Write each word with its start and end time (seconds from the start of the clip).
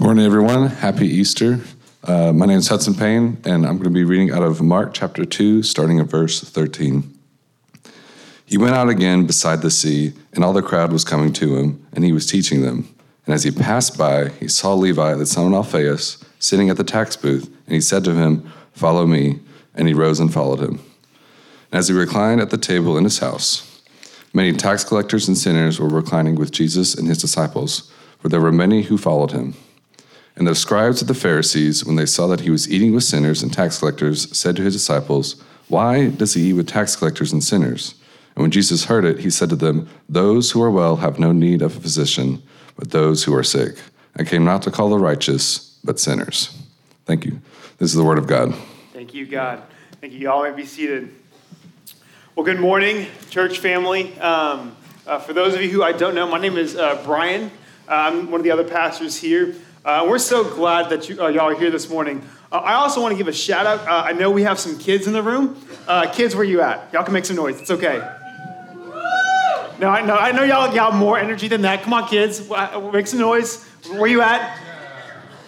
Morning, 0.00 0.24
everyone. 0.24 0.68
Happy 0.68 1.08
Easter. 1.08 1.58
Uh, 2.04 2.32
my 2.32 2.46
name 2.46 2.58
is 2.58 2.68
Hudson 2.68 2.94
Payne, 2.94 3.36
and 3.44 3.66
I'm 3.66 3.78
going 3.78 3.82
to 3.82 3.90
be 3.90 4.04
reading 4.04 4.30
out 4.30 4.44
of 4.44 4.62
Mark 4.62 4.94
chapter 4.94 5.24
2, 5.24 5.64
starting 5.64 5.98
at 5.98 6.06
verse 6.06 6.40
13. 6.40 7.18
He 8.46 8.56
went 8.56 8.76
out 8.76 8.88
again 8.88 9.26
beside 9.26 9.60
the 9.60 9.72
sea, 9.72 10.12
and 10.32 10.44
all 10.44 10.52
the 10.52 10.62
crowd 10.62 10.92
was 10.92 11.04
coming 11.04 11.32
to 11.32 11.56
him, 11.56 11.84
and 11.92 12.04
he 12.04 12.12
was 12.12 12.26
teaching 12.26 12.62
them. 12.62 12.94
And 13.26 13.34
as 13.34 13.42
he 13.42 13.50
passed 13.50 13.98
by, 13.98 14.28
he 14.28 14.46
saw 14.46 14.72
Levi, 14.72 15.14
the 15.14 15.26
son 15.26 15.48
of 15.48 15.52
Alphaeus, 15.52 16.24
sitting 16.38 16.70
at 16.70 16.76
the 16.76 16.84
tax 16.84 17.16
booth, 17.16 17.46
and 17.66 17.74
he 17.74 17.80
said 17.80 18.04
to 18.04 18.14
him, 18.14 18.48
Follow 18.74 19.04
me. 19.04 19.40
And 19.74 19.88
he 19.88 19.94
rose 19.94 20.20
and 20.20 20.32
followed 20.32 20.60
him. 20.60 20.78
And 21.72 21.80
as 21.80 21.88
he 21.88 21.94
reclined 21.94 22.40
at 22.40 22.50
the 22.50 22.56
table 22.56 22.96
in 22.96 23.02
his 23.02 23.18
house, 23.18 23.82
many 24.32 24.52
tax 24.52 24.84
collectors 24.84 25.26
and 25.26 25.36
sinners 25.36 25.80
were 25.80 25.88
reclining 25.88 26.36
with 26.36 26.52
Jesus 26.52 26.94
and 26.94 27.08
his 27.08 27.18
disciples, 27.18 27.92
for 28.20 28.28
there 28.28 28.40
were 28.40 28.52
many 28.52 28.82
who 28.82 28.96
followed 28.96 29.32
him. 29.32 29.54
And 30.38 30.46
the 30.46 30.54
scribes 30.54 31.02
of 31.02 31.08
the 31.08 31.14
Pharisees, 31.14 31.84
when 31.84 31.96
they 31.96 32.06
saw 32.06 32.28
that 32.28 32.40
he 32.40 32.50
was 32.50 32.70
eating 32.70 32.94
with 32.94 33.02
sinners 33.02 33.42
and 33.42 33.52
tax 33.52 33.80
collectors, 33.80 34.34
said 34.36 34.54
to 34.54 34.62
his 34.62 34.72
disciples, 34.72 35.42
Why 35.66 36.10
does 36.10 36.34
he 36.34 36.50
eat 36.50 36.52
with 36.52 36.68
tax 36.68 36.94
collectors 36.94 37.32
and 37.32 37.42
sinners? 37.42 37.96
And 38.36 38.42
when 38.42 38.52
Jesus 38.52 38.84
heard 38.84 39.04
it, 39.04 39.18
he 39.18 39.30
said 39.30 39.50
to 39.50 39.56
them, 39.56 39.88
Those 40.08 40.52
who 40.52 40.62
are 40.62 40.70
well 40.70 40.96
have 40.96 41.18
no 41.18 41.32
need 41.32 41.60
of 41.60 41.76
a 41.76 41.80
physician, 41.80 42.40
but 42.76 42.92
those 42.92 43.24
who 43.24 43.34
are 43.34 43.42
sick. 43.42 43.78
I 44.16 44.22
came 44.22 44.44
not 44.44 44.62
to 44.62 44.70
call 44.70 44.90
the 44.90 44.98
righteous, 44.98 45.76
but 45.82 45.98
sinners. 45.98 46.56
Thank 47.04 47.24
you. 47.24 47.40
This 47.78 47.90
is 47.90 47.96
the 47.96 48.04
word 48.04 48.18
of 48.18 48.28
God. 48.28 48.54
Thank 48.92 49.14
you, 49.14 49.26
God. 49.26 49.60
Thank 50.00 50.12
you. 50.12 50.20
Y'all 50.20 50.44
may 50.44 50.54
be 50.54 50.66
seated. 50.66 51.12
Well, 52.36 52.46
good 52.46 52.60
morning, 52.60 53.08
church 53.30 53.58
family. 53.58 54.16
Um, 54.20 54.76
uh, 55.04 55.18
for 55.18 55.32
those 55.32 55.54
of 55.54 55.62
you 55.62 55.70
who 55.70 55.82
I 55.82 55.90
don't 55.90 56.14
know, 56.14 56.28
my 56.28 56.38
name 56.38 56.56
is 56.56 56.76
uh, 56.76 57.02
Brian. 57.04 57.50
Uh, 57.88 57.94
I'm 57.94 58.30
one 58.30 58.38
of 58.38 58.44
the 58.44 58.52
other 58.52 58.62
pastors 58.62 59.16
here. 59.16 59.56
Uh, 59.88 60.04
we're 60.06 60.18
so 60.18 60.44
glad 60.44 60.90
that 60.90 61.08
you, 61.08 61.18
uh, 61.18 61.28
y'all 61.28 61.48
are 61.48 61.58
here 61.58 61.70
this 61.70 61.88
morning. 61.88 62.22
Uh, 62.52 62.56
I 62.56 62.74
also 62.74 63.00
want 63.00 63.12
to 63.12 63.16
give 63.16 63.26
a 63.26 63.32
shout 63.32 63.64
out. 63.64 63.88
I 63.88 64.12
know 64.12 64.30
we 64.30 64.42
have 64.42 64.60
some 64.60 64.78
kids 64.78 65.06
in 65.06 65.14
the 65.14 65.22
room. 65.22 65.58
kids, 66.12 66.36
where 66.36 66.44
you 66.44 66.60
at? 66.60 66.92
Y'all 66.92 67.04
can 67.04 67.14
make 67.14 67.24
some 67.24 67.36
noise. 67.36 67.58
It's 67.58 67.70
okay. 67.70 67.96
No, 69.78 69.88
I 69.88 70.04
know, 70.04 70.14
I 70.14 70.32
know 70.32 70.42
y'all, 70.42 70.74
y'all 70.74 70.92
more 70.92 71.18
energy 71.18 71.48
than 71.48 71.62
that. 71.62 71.84
Come 71.84 71.94
on, 71.94 72.06
kids, 72.06 72.50
make 72.92 73.06
some 73.06 73.18
noise. 73.18 73.64
Where 73.92 74.08
you 74.08 74.20
at? 74.20 74.60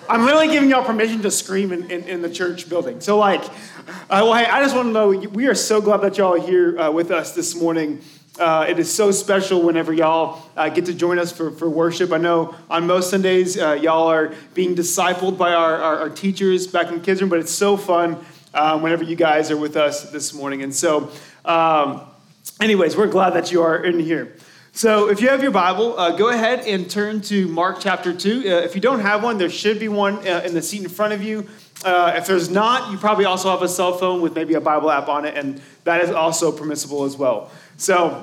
I'm 0.09 0.25
literally 0.25 0.49
giving 0.49 0.71
y'all 0.71 0.87
permission 0.87 1.21
to 1.21 1.31
scream 1.31 1.71
in, 1.71 1.91
in, 1.91 2.05
in 2.05 2.23
the 2.23 2.31
church 2.31 2.67
building. 2.67 3.03
So, 3.03 3.19
like, 3.19 3.45
uh, 3.45 4.25
well, 4.25 4.33
hey, 4.33 4.47
I 4.47 4.63
just 4.63 4.75
want 4.75 4.89
to 4.89 4.93
know 4.93 5.11
we 5.11 5.49
are 5.49 5.55
so 5.55 5.83
glad 5.83 5.99
that 5.99 6.17
y'all 6.17 6.37
are 6.37 6.47
here 6.47 6.81
uh, 6.81 6.91
with 6.91 7.11
us 7.11 7.35
this 7.35 7.55
morning. 7.55 8.01
Uh, 8.41 8.65
it 8.67 8.79
is 8.79 8.91
so 8.91 9.11
special 9.11 9.61
whenever 9.61 9.93
y'all 9.93 10.43
uh, 10.57 10.71
get 10.71 10.87
to 10.87 10.95
join 10.95 11.19
us 11.19 11.31
for, 11.31 11.51
for 11.51 11.69
worship. 11.69 12.11
I 12.11 12.17
know 12.17 12.55
on 12.71 12.87
most 12.87 13.11
Sundays, 13.11 13.59
uh, 13.59 13.73
y'all 13.73 14.09
are 14.09 14.33
being 14.55 14.75
discipled 14.75 15.37
by 15.37 15.53
our, 15.53 15.77
our, 15.77 15.99
our, 15.99 16.09
teachers 16.09 16.67
back 16.67 16.91
in 16.91 17.03
kids 17.03 17.21
room, 17.21 17.29
but 17.29 17.39
it's 17.39 17.53
so 17.53 17.77
fun 17.77 18.17
uh, 18.55 18.79
whenever 18.79 19.05
you 19.05 19.15
guys 19.15 19.51
are 19.51 19.59
with 19.59 19.77
us 19.77 20.11
this 20.11 20.33
morning. 20.33 20.63
And 20.63 20.75
so, 20.75 21.11
um, 21.45 22.01
anyways, 22.63 22.97
we're 22.97 23.09
glad 23.09 23.35
that 23.35 23.53
you 23.53 23.61
are 23.61 23.85
in 23.85 24.01
here. 24.01 24.35
So, 24.73 25.11
if 25.11 25.21
you 25.21 25.29
have 25.29 25.43
your 25.43 25.53
Bible, 25.53 25.99
uh, 25.99 26.17
go 26.17 26.31
ahead 26.31 26.61
and 26.61 26.91
turn 26.91 27.21
to 27.23 27.47
Mark 27.47 27.77
chapter 27.79 28.15
2. 28.15 28.39
Uh, 28.39 28.43
if 28.61 28.75
you 28.75 28.81
don't 28.81 29.01
have 29.01 29.23
one, 29.23 29.37
there 29.37 29.51
should 29.51 29.79
be 29.79 29.89
one 29.89 30.27
in 30.27 30.55
the 30.55 30.63
seat 30.63 30.81
in 30.81 30.89
front 30.89 31.13
of 31.13 31.23
you. 31.23 31.47
If 31.85 32.27
there's 32.27 32.49
not, 32.49 32.91
you 32.91 32.97
probably 32.97 33.27
also 33.27 33.51
have 33.51 33.61
a 33.61 33.69
cell 33.69 33.99
phone 33.99 34.23
with 34.23 34.35
maybe 34.35 34.55
a 34.55 34.61
Bible 34.63 34.91
app 34.91 35.09
on 35.09 35.27
it, 35.27 35.37
and 35.37 35.61
that 35.85 36.01
is 36.01 36.11
also 36.11 36.51
permissible 36.51 37.05
as 37.05 37.19
well. 37.19 37.51
So, 37.81 38.23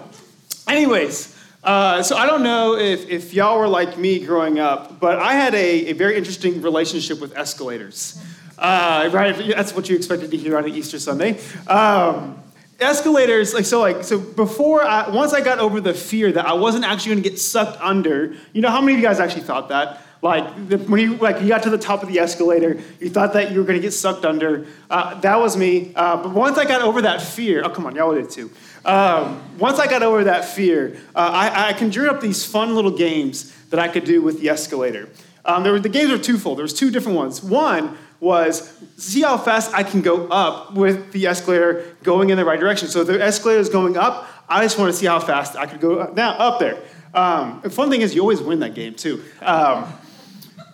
anyways, 0.68 1.36
uh, 1.64 2.04
so 2.04 2.16
I 2.16 2.28
don't 2.28 2.44
know 2.44 2.76
if, 2.76 3.10
if 3.10 3.34
y'all 3.34 3.58
were 3.58 3.68
like 3.68 3.98
me 3.98 4.24
growing 4.24 4.60
up, 4.60 5.00
but 5.00 5.18
I 5.18 5.34
had 5.34 5.56
a, 5.56 5.88
a 5.88 5.94
very 5.94 6.16
interesting 6.16 6.62
relationship 6.62 7.20
with 7.20 7.36
escalators. 7.36 8.24
Uh, 8.56 9.10
right? 9.12 9.36
That's 9.36 9.74
what 9.74 9.90
you 9.90 9.96
expected 9.96 10.30
to 10.30 10.38
hear 10.38 10.60
on 10.60 10.66
an 10.66 10.76
Easter 10.76 11.00
Sunday. 11.00 11.40
Um, 11.66 12.38
escalators 12.80 13.56
like 13.56 13.66
so 13.66 13.80
like 13.80 14.04
so 14.04 14.20
before 14.20 14.84
I, 14.84 15.10
once 15.10 15.34
i 15.34 15.42
got 15.42 15.58
over 15.58 15.82
the 15.82 15.96
fear 15.96 16.32
that 16.32 16.46
i 16.46 16.54
wasn't 16.54 16.86
actually 16.86 17.14
going 17.14 17.24
to 17.24 17.30
get 17.32 17.40
sucked 17.40 17.82
under 17.82 18.36
you 18.54 18.62
know 18.62 18.70
how 18.70 18.82
many 18.82 18.94
of 18.94 19.00
you 19.00 19.04
guys 19.04 19.20
actually 19.20 19.42
thought 19.42 19.70
that 19.70 20.00
like 20.22 20.70
the, 20.70 20.78
when 20.78 21.00
you 21.00 21.16
like 21.18 21.42
you 21.42 21.48
got 21.48 21.64
to 21.64 21.70
the 21.70 21.78
top 21.78 22.02
of 22.02 22.10
the 22.10 22.20
escalator 22.20 22.80
you 23.00 23.10
thought 23.10 23.34
that 23.34 23.52
you 23.52 23.60
were 23.60 23.66
going 23.66 23.78
to 23.78 23.82
get 23.82 23.92
sucked 23.92 24.26
under 24.26 24.66
uh, 24.90 25.20
that 25.20 25.40
was 25.40 25.56
me 25.56 25.92
uh, 25.96 26.18
but 26.18 26.32
once 26.32 26.58
i 26.58 26.66
got 26.66 26.82
over 26.82 27.02
that 27.02 27.22
fear 27.22 27.64
oh 27.64 27.70
come 27.70 27.86
on 27.86 27.96
y'all 27.96 28.14
did 28.14 28.30
too 28.30 28.52
um, 28.86 29.42
once 29.58 29.80
i 29.80 29.88
got 29.88 30.04
over 30.04 30.24
that 30.24 30.46
fear 30.46 30.98
uh, 31.16 31.30
I, 31.32 31.70
I 31.70 31.74
conjured 31.74 32.10
up 32.10 32.22
these 32.22 32.46
fun 32.46 32.76
little 32.76 32.96
games 32.96 33.54
that 33.70 33.80
i 33.80 33.88
could 33.88 34.06
do 34.06 34.22
with 34.22 34.40
the 34.42 34.50
escalator 34.50 35.10
um, 35.46 35.64
there 35.64 35.72
were, 35.72 35.80
the 35.80 35.90
games 35.90 36.12
were 36.12 36.18
twofold 36.18 36.58
there 36.58 36.64
was 36.64 36.74
two 36.74 36.92
different 36.92 37.18
ones 37.18 37.44
one 37.44 37.98
was 38.20 38.74
see 38.98 39.22
how 39.22 39.38
fast 39.38 39.74
I 39.74 39.84
can 39.84 40.02
go 40.02 40.28
up 40.28 40.74
with 40.74 41.12
the 41.12 41.28
escalator 41.28 41.96
going 42.04 42.30
in 42.30 42.38
the 42.38 42.46
right 42.46 42.60
direction. 42.60 42.88
So 42.88 43.04
the 43.04 43.22
escalator 43.22 43.60
is 43.60 43.70
going 43.70 43.96
up. 43.96 44.28
I 44.50 44.64
just 44.64 44.80
want 44.80 44.92
to 44.92 44.98
see 44.98 45.06
how 45.06 45.20
fast 45.20 45.56
I 45.56 45.66
could 45.66 45.80
go 45.80 46.12
now 46.16 46.32
up 46.32 46.60
there. 46.60 46.82
Um, 47.14 47.60
the 47.64 47.70
fun 47.70 47.90
thing 47.90 48.02
is 48.02 48.16
you 48.16 48.22
always 48.22 48.42
win 48.42 48.60
that 48.60 48.74
game 48.74 48.96
too. 48.96 49.24
Um, 49.42 49.94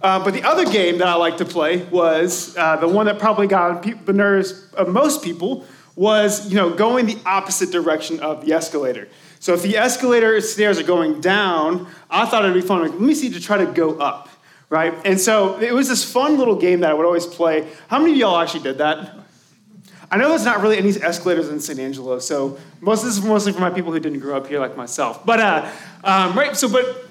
uh, 0.03 0.23
but 0.23 0.33
the 0.33 0.43
other 0.43 0.65
game 0.65 0.99
that 0.99 1.07
I 1.07 1.15
like 1.15 1.37
to 1.37 1.45
play 1.45 1.83
was 1.85 2.55
uh, 2.57 2.75
the 2.75 2.87
one 2.87 3.07
that 3.07 3.17
probably 3.17 3.47
got 3.47 3.85
on 3.85 4.05
the 4.05 4.13
nerves 4.13 4.71
of 4.73 4.89
most 4.89 5.23
people 5.23 5.65
was 5.95 6.49
you 6.49 6.55
know 6.55 6.69
going 6.69 7.05
the 7.05 7.17
opposite 7.25 7.71
direction 7.71 8.19
of 8.19 8.45
the 8.45 8.53
escalator. 8.53 9.07
So 9.39 9.53
if 9.53 9.61
the 9.61 9.77
escalator 9.77 10.39
stairs 10.41 10.79
are 10.79 10.83
going 10.83 11.21
down, 11.21 11.87
I 12.09 12.25
thought 12.25 12.45
it'd 12.45 12.53
be 12.53 12.61
fun. 12.61 12.81
Like, 12.81 12.91
let 12.91 13.01
me 13.01 13.13
see 13.15 13.29
to 13.31 13.39
try 13.39 13.57
to 13.57 13.65
go 13.65 13.97
up 13.97 14.29
right? 14.73 14.95
And 15.05 15.21
so 15.21 15.59
it 15.59 15.71
was 15.71 15.87
this 15.87 16.03
fun 16.03 16.35
little 16.39 16.55
game 16.55 16.79
that 16.79 16.89
I 16.89 16.95
would 16.95 17.05
always 17.05 17.27
play. 17.27 17.71
How 17.89 17.99
many 17.99 18.13
of 18.13 18.17
y'all 18.17 18.39
actually 18.39 18.63
did 18.63 18.79
that? 18.79 19.15
I 20.09 20.17
know 20.17 20.29
there's 20.29 20.45
not 20.45 20.61
really 20.61 20.79
any 20.79 20.89
escalators 20.89 21.49
in 21.49 21.59
San 21.59 21.79
Angelo, 21.79 22.17
so 22.17 22.57
most 22.81 23.01
of 23.01 23.05
this 23.05 23.17
is 23.17 23.23
mostly 23.23 23.51
for 23.51 23.59
my 23.59 23.69
people 23.69 23.91
who 23.91 23.99
didn't 23.99 24.19
grow 24.19 24.35
up 24.35 24.47
here 24.47 24.59
like 24.59 24.75
myself. 24.75 25.23
But 25.23 25.39
uh, 25.39 25.71
um, 26.03 26.35
right, 26.35 26.57
so 26.57 26.67
but 26.67 27.02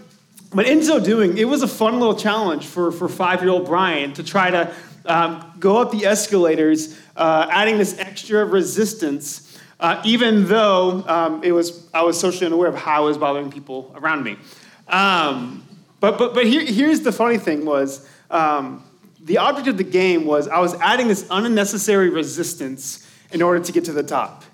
but 0.55 0.67
in 0.67 0.83
so 0.83 1.01
doing, 1.01 1.39
it 1.39 1.49
was 1.49 1.63
a 1.63 1.69
fun 1.69 1.99
little 1.99 2.17
challenge 2.17 2.67
for 2.67 2.93
for 2.93 3.09
five 3.09 3.43
year 3.43 3.51
old 3.51 3.67
Brian 3.67 4.13
to 4.15 4.23
try 4.23 4.51
to 4.51 4.75
um, 5.07 5.53
go 5.59 5.79
up 5.79 5.91
the 5.91 6.07
escalators, 6.07 6.99
uh, 7.17 7.49
adding 7.51 7.79
this 7.79 7.99
extra 7.99 8.45
resistance. 8.45 9.49
Uh, 9.81 10.01
even 10.05 10.47
though 10.47 11.05
um, 11.09 11.43
it 11.43 11.51
was, 11.51 11.89
I 11.93 12.03
was 12.03 12.19
socially 12.19 12.47
unaware 12.47 12.69
of 12.69 12.77
how 12.77 13.03
it 13.03 13.07
was 13.09 13.19
bothering 13.19 13.51
people 13.51 13.93
around 13.97 14.23
me. 14.23 14.37
Um, 14.87 15.67
but, 15.99 16.19
but, 16.19 16.35
but 16.35 16.47
here, 16.47 16.65
here's 16.65 17.01
the 17.01 17.11
funny 17.11 17.37
thing 17.37 17.65
was, 17.65 18.09
um, 18.31 18.85
the 19.25 19.39
object 19.39 19.67
of 19.67 19.79
the 19.79 19.85
game 19.85 20.25
was 20.25 20.47
I 20.47 20.61
was 20.61 20.75
adding 20.75 21.09
this 21.09 21.27
unnecessary 21.31 22.11
resistance 22.11 23.09
in 23.33 23.43
order 23.43 23.59
to 23.59 23.73
get 23.73 23.85
to 23.87 23.93
the 23.93 24.05
top. 24.05 24.45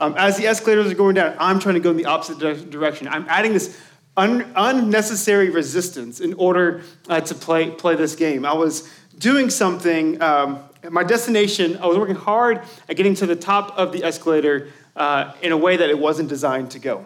Um, 0.00 0.14
as 0.16 0.36
the 0.36 0.48
escalators 0.48 0.90
are 0.90 0.96
going 0.96 1.14
down, 1.14 1.36
I'm 1.38 1.60
trying 1.60 1.74
to 1.74 1.80
go 1.80 1.90
in 1.90 1.96
the 1.96 2.06
opposite 2.06 2.38
direction. 2.70 3.06
I'm 3.06 3.26
adding 3.28 3.52
this 3.52 3.78
un- 4.16 4.52
unnecessary 4.54 5.50
resistance 5.50 6.20
in 6.20 6.34
order 6.34 6.82
uh, 7.08 7.20
to 7.20 7.34
play, 7.34 7.70
play 7.70 7.94
this 7.94 8.14
game. 8.14 8.44
I 8.44 8.52
was 8.52 8.90
doing 9.18 9.50
something, 9.50 10.20
um, 10.20 10.62
my 10.90 11.04
destination, 11.04 11.78
I 11.78 11.86
was 11.86 11.98
working 11.98 12.16
hard 12.16 12.62
at 12.88 12.96
getting 12.96 13.14
to 13.16 13.26
the 13.26 13.36
top 13.36 13.78
of 13.78 13.92
the 13.92 14.04
escalator 14.04 14.68
uh, 14.96 15.32
in 15.42 15.52
a 15.52 15.56
way 15.56 15.76
that 15.76 15.88
it 15.88 15.98
wasn't 15.98 16.28
designed 16.28 16.70
to 16.72 16.78
go. 16.78 17.04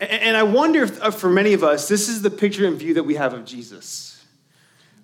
And 0.00 0.36
I 0.36 0.44
wonder 0.44 0.84
if, 0.84 1.02
uh, 1.02 1.10
for 1.10 1.28
many 1.28 1.54
of 1.54 1.64
us, 1.64 1.88
this 1.88 2.08
is 2.08 2.22
the 2.22 2.30
picture 2.30 2.66
and 2.66 2.78
view 2.78 2.94
that 2.94 3.02
we 3.02 3.16
have 3.16 3.34
of 3.34 3.44
Jesus. 3.44 4.24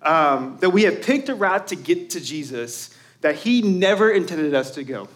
Um, 0.03 0.59
that 0.60 0.71
we 0.71 0.82
have 0.82 1.03
picked 1.03 1.28
a 1.28 1.34
route 1.34 1.69
to 1.69 1.76
get 1.76 2.10
to 2.10 2.21
Jesus 2.21 2.94
that 3.22 3.36
he 3.36 3.62
never 3.62 4.10
intended 4.10 4.54
us 4.54 4.72
to 4.72 4.84
go. 4.84 5.09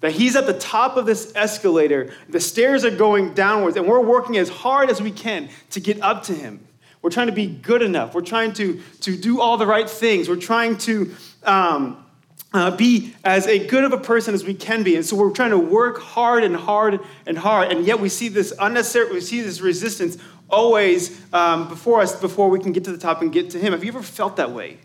That 0.00 0.12
he's 0.12 0.36
at 0.36 0.46
the 0.46 0.58
top 0.58 0.96
of 0.96 1.06
this 1.06 1.32
escalator, 1.34 2.12
the 2.28 2.40
stairs 2.40 2.84
are 2.84 2.90
going 2.90 3.34
downwards, 3.34 3.76
and 3.76 3.86
we're 3.86 4.00
working 4.00 4.36
as 4.36 4.48
hard 4.48 4.90
as 4.90 5.02
we 5.02 5.10
can 5.10 5.48
to 5.70 5.80
get 5.80 6.00
up 6.02 6.22
to 6.24 6.34
him. 6.34 6.66
We're 7.02 7.10
trying 7.10 7.26
to 7.26 7.32
be 7.32 7.46
good 7.46 7.82
enough. 7.82 8.14
We're 8.14 8.22
trying 8.22 8.52
to, 8.54 8.80
to 9.00 9.16
do 9.16 9.40
all 9.40 9.56
the 9.56 9.66
right 9.66 9.88
things. 9.88 10.28
We're 10.28 10.36
trying 10.36 10.78
to 10.78 11.14
um, 11.44 12.04
uh, 12.52 12.76
be 12.76 13.14
as 13.24 13.46
a 13.46 13.66
good 13.66 13.84
of 13.84 13.92
a 13.92 13.98
person 13.98 14.34
as 14.34 14.44
we 14.44 14.54
can 14.54 14.82
be. 14.82 14.96
And 14.96 15.04
so 15.04 15.16
we're 15.16 15.30
trying 15.30 15.50
to 15.50 15.58
work 15.58 15.98
hard 16.00 16.44
and 16.44 16.56
hard 16.56 17.00
and 17.26 17.38
hard, 17.38 17.72
and 17.72 17.84
yet 17.84 18.00
we 18.00 18.08
see 18.08 18.28
this 18.28 18.52
unnecessary, 18.58 19.12
we 19.12 19.20
see 19.20 19.40
this 19.40 19.60
resistance 19.60 20.16
always 20.48 21.20
um, 21.32 21.68
before 21.68 22.00
us 22.00 22.18
before 22.18 22.48
we 22.48 22.58
can 22.58 22.72
get 22.72 22.84
to 22.84 22.92
the 22.92 22.98
top 22.98 23.20
and 23.20 23.32
get 23.32 23.50
to 23.50 23.58
Him. 23.58 23.72
Have 23.72 23.84
you 23.84 23.90
ever 23.90 24.02
felt 24.02 24.36
that 24.36 24.50
way? 24.50 24.78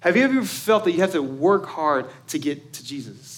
Have 0.00 0.16
you 0.16 0.24
ever 0.24 0.42
felt 0.42 0.84
that 0.84 0.92
you 0.92 1.00
have 1.00 1.12
to 1.12 1.22
work 1.22 1.66
hard 1.66 2.06
to 2.28 2.38
get 2.38 2.72
to 2.72 2.84
Jesus? 2.84 3.31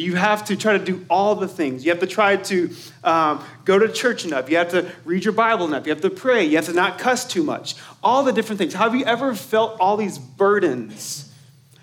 You 0.00 0.16
have 0.16 0.44
to 0.46 0.56
try 0.56 0.76
to 0.76 0.84
do 0.84 1.04
all 1.08 1.34
the 1.34 1.48
things. 1.48 1.84
You 1.84 1.90
have 1.90 2.00
to 2.00 2.06
try 2.06 2.36
to 2.36 2.70
um, 3.04 3.44
go 3.64 3.78
to 3.78 3.88
church 3.88 4.24
enough. 4.24 4.50
You 4.50 4.56
have 4.56 4.70
to 4.70 4.90
read 5.04 5.24
your 5.24 5.32
Bible 5.32 5.66
enough. 5.66 5.86
You 5.86 5.90
have 5.90 6.02
to 6.02 6.10
pray. 6.10 6.44
You 6.44 6.56
have 6.56 6.66
to 6.66 6.72
not 6.72 6.98
cuss 6.98 7.26
too 7.26 7.42
much. 7.42 7.76
All 8.02 8.22
the 8.22 8.32
different 8.32 8.58
things. 8.58 8.74
Have 8.74 8.94
you 8.94 9.04
ever 9.04 9.34
felt 9.34 9.78
all 9.80 9.96
these 9.96 10.18
burdens? 10.18 11.32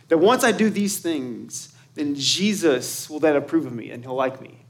That 0.09 0.17
once 0.17 0.43
I 0.43 0.51
do 0.51 0.69
these 0.69 0.99
things, 0.99 1.73
then 1.95 2.15
Jesus 2.15 3.09
will 3.09 3.19
then 3.19 3.35
approve 3.35 3.65
of 3.65 3.73
me 3.73 3.91
and 3.91 4.03
he'll 4.03 4.15
like 4.15 4.41
me. 4.41 4.65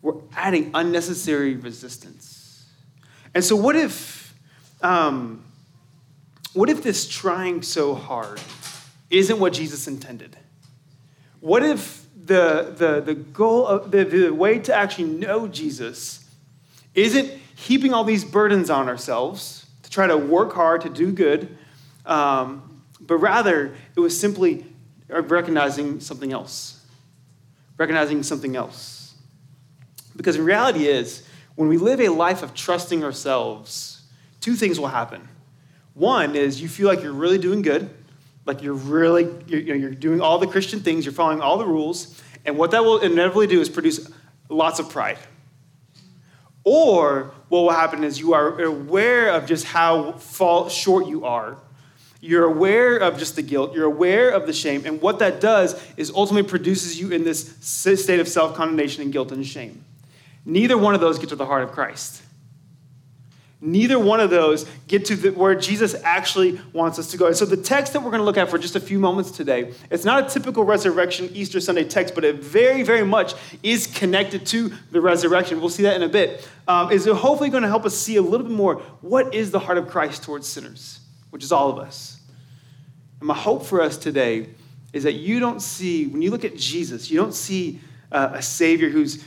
We're 0.00 0.20
adding 0.34 0.70
unnecessary 0.74 1.54
resistance. 1.54 2.66
And 3.34 3.44
so, 3.44 3.56
what 3.56 3.76
if, 3.76 4.34
um, 4.82 5.44
what 6.54 6.68
if 6.68 6.82
this 6.82 7.08
trying 7.08 7.62
so 7.62 7.94
hard 7.94 8.40
isn't 9.10 9.38
what 9.38 9.52
Jesus 9.52 9.86
intended? 9.86 10.36
What 11.40 11.62
if 11.62 12.01
the, 12.24 12.74
the, 12.76 13.00
the 13.00 13.14
goal 13.14 13.66
of 13.66 13.90
the, 13.90 14.04
the 14.04 14.30
way 14.30 14.58
to 14.60 14.74
actually 14.74 15.08
know 15.08 15.48
Jesus 15.48 16.24
isn't 16.94 17.30
heaping 17.56 17.92
all 17.92 18.04
these 18.04 18.24
burdens 18.24 18.70
on 18.70 18.88
ourselves 18.88 19.66
to 19.82 19.90
try 19.90 20.06
to 20.06 20.16
work 20.16 20.52
hard 20.52 20.82
to 20.82 20.88
do 20.88 21.12
good, 21.12 21.56
um, 22.06 22.82
but 23.00 23.16
rather 23.16 23.74
it 23.96 24.00
was 24.00 24.18
simply 24.18 24.64
recognizing 25.08 26.00
something 26.00 26.32
else. 26.32 26.84
Recognizing 27.78 28.22
something 28.22 28.56
else. 28.56 29.14
Because 30.14 30.36
the 30.36 30.42
reality 30.42 30.86
is, 30.86 31.26
when 31.56 31.68
we 31.68 31.76
live 31.76 32.00
a 32.00 32.08
life 32.08 32.42
of 32.42 32.54
trusting 32.54 33.02
ourselves, 33.02 34.02
two 34.40 34.54
things 34.54 34.78
will 34.78 34.88
happen. 34.88 35.28
One 35.94 36.36
is 36.36 36.60
you 36.62 36.68
feel 36.68 36.86
like 36.86 37.02
you're 37.02 37.12
really 37.12 37.38
doing 37.38 37.62
good, 37.62 37.90
like 38.44 38.62
you're 38.62 38.74
really 38.74 39.24
you're, 39.46 39.60
you 39.60 39.68
know, 39.68 39.74
you're 39.74 39.90
doing 39.90 40.20
all 40.20 40.38
the 40.38 40.46
Christian 40.46 40.80
things, 40.80 41.04
you're 41.04 41.14
following 41.14 41.40
all 41.40 41.58
the 41.58 41.66
rules, 41.66 42.20
and 42.44 42.56
what 42.56 42.70
that 42.72 42.84
will 42.84 42.98
inevitably 42.98 43.46
do 43.46 43.60
is 43.60 43.68
produce 43.68 44.10
lots 44.48 44.78
of 44.78 44.90
pride. 44.90 45.18
Or 46.64 47.34
what 47.48 47.60
will 47.62 47.70
happen 47.70 48.04
is 48.04 48.20
you 48.20 48.34
are 48.34 48.60
aware 48.60 49.30
of 49.30 49.46
just 49.46 49.64
how 49.64 50.12
fall 50.12 50.68
short 50.68 51.06
you 51.06 51.24
are. 51.24 51.56
You're 52.20 52.44
aware 52.44 52.98
of 52.98 53.18
just 53.18 53.34
the 53.34 53.42
guilt. 53.42 53.74
You're 53.74 53.86
aware 53.86 54.30
of 54.30 54.46
the 54.46 54.52
shame. 54.52 54.86
And 54.86 55.02
what 55.02 55.18
that 55.18 55.40
does 55.40 55.74
is 55.96 56.12
ultimately 56.14 56.48
produces 56.48 57.00
you 57.00 57.10
in 57.10 57.24
this 57.24 57.56
state 57.60 58.20
of 58.20 58.28
self 58.28 58.54
condemnation 58.54 59.02
and 59.02 59.12
guilt 59.12 59.32
and 59.32 59.44
shame. 59.44 59.84
Neither 60.44 60.78
one 60.78 60.94
of 60.94 61.00
those 61.00 61.18
get 61.18 61.30
to 61.30 61.36
the 61.36 61.46
heart 61.46 61.64
of 61.64 61.72
Christ. 61.72 62.22
Neither 63.64 63.96
one 63.96 64.18
of 64.18 64.28
those 64.28 64.66
get 64.88 65.04
to 65.04 65.14
the, 65.14 65.30
where 65.30 65.54
Jesus 65.54 65.94
actually 66.02 66.60
wants 66.72 66.98
us 66.98 67.12
to 67.12 67.16
go. 67.16 67.28
And 67.28 67.36
so, 67.36 67.44
the 67.44 67.56
text 67.56 67.92
that 67.92 68.00
we're 68.00 68.10
going 68.10 68.20
to 68.20 68.24
look 68.24 68.36
at 68.36 68.50
for 68.50 68.58
just 68.58 68.74
a 68.74 68.80
few 68.80 68.98
moments 68.98 69.30
today, 69.30 69.72
it's 69.88 70.04
not 70.04 70.26
a 70.26 70.28
typical 70.28 70.64
resurrection 70.64 71.30
Easter 71.32 71.60
Sunday 71.60 71.84
text, 71.84 72.16
but 72.16 72.24
it 72.24 72.42
very, 72.42 72.82
very 72.82 73.04
much 73.04 73.34
is 73.62 73.86
connected 73.86 74.44
to 74.46 74.72
the 74.90 75.00
resurrection. 75.00 75.60
We'll 75.60 75.70
see 75.70 75.84
that 75.84 75.94
in 75.94 76.02
a 76.02 76.08
bit. 76.08 76.48
Um, 76.66 76.90
is 76.90 77.06
hopefully 77.06 77.50
going 77.50 77.62
to 77.62 77.68
help 77.68 77.86
us 77.86 77.96
see 77.96 78.16
a 78.16 78.22
little 78.22 78.48
bit 78.48 78.56
more 78.56 78.80
what 79.00 79.32
is 79.32 79.52
the 79.52 79.60
heart 79.60 79.78
of 79.78 79.86
Christ 79.86 80.24
towards 80.24 80.48
sinners, 80.48 80.98
which 81.30 81.44
is 81.44 81.52
all 81.52 81.70
of 81.70 81.78
us. 81.78 82.20
And 83.20 83.28
my 83.28 83.36
hope 83.36 83.64
for 83.64 83.80
us 83.80 83.96
today 83.96 84.48
is 84.92 85.04
that 85.04 85.12
you 85.12 85.38
don't 85.38 85.62
see, 85.62 86.08
when 86.08 86.20
you 86.20 86.32
look 86.32 86.44
at 86.44 86.56
Jesus, 86.56 87.12
you 87.12 87.16
don't 87.16 87.34
see 87.34 87.78
uh, 88.10 88.30
a 88.34 88.42
Savior 88.42 88.88
who's 88.88 89.22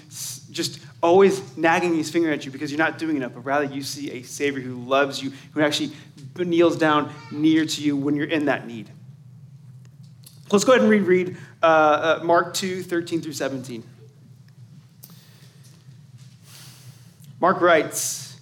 just 0.55 0.79
always 1.03 1.55
nagging 1.57 1.93
his 1.93 2.09
finger 2.09 2.31
at 2.31 2.45
you 2.45 2.51
because 2.51 2.71
you're 2.71 2.79
not 2.79 2.97
doing 2.97 3.17
enough, 3.17 3.33
but 3.33 3.41
rather 3.41 3.65
you 3.65 3.83
see 3.83 4.09
a 4.11 4.23
Savior 4.23 4.61
who 4.61 4.75
loves 4.75 5.21
you, 5.21 5.31
who 5.53 5.61
actually 5.61 5.91
kneels 6.37 6.77
down 6.77 7.13
near 7.29 7.65
to 7.65 7.81
you 7.81 7.95
when 7.95 8.15
you're 8.15 8.25
in 8.25 8.45
that 8.45 8.65
need. 8.65 8.89
Let's 10.51 10.63
go 10.63 10.71
ahead 10.71 10.81
and 10.81 10.89
reread 10.89 11.37
uh, 11.61 11.65
uh, 11.65 12.23
Mark 12.23 12.53
2 12.53 12.83
13 12.83 13.21
through 13.21 13.33
17. 13.33 13.83
Mark 17.41 17.59
writes, 17.59 18.39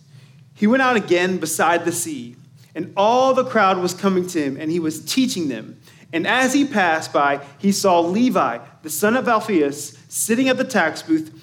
He 0.53 0.67
went 0.67 0.83
out 0.83 0.95
again 0.95 1.39
beside 1.39 1.83
the 1.83 1.91
sea, 1.91 2.35
and 2.75 2.93
all 2.95 3.33
the 3.33 3.45
crowd 3.45 3.79
was 3.79 3.93
coming 3.93 4.27
to 4.27 4.41
him, 4.41 4.57
and 4.57 4.69
he 4.69 4.79
was 4.79 5.03
teaching 5.03 5.47
them. 5.47 5.79
And 6.11 6.27
as 6.27 6.53
he 6.53 6.63
passed 6.63 7.11
by, 7.11 7.43
he 7.57 7.71
saw 7.71 7.99
Levi, 7.99 8.59
the 8.83 8.89
son 8.89 9.17
of 9.17 9.27
Alphaeus, 9.27 9.97
sitting 10.09 10.47
at 10.47 10.57
the 10.57 10.63
tax 10.63 11.01
booth 11.01 11.42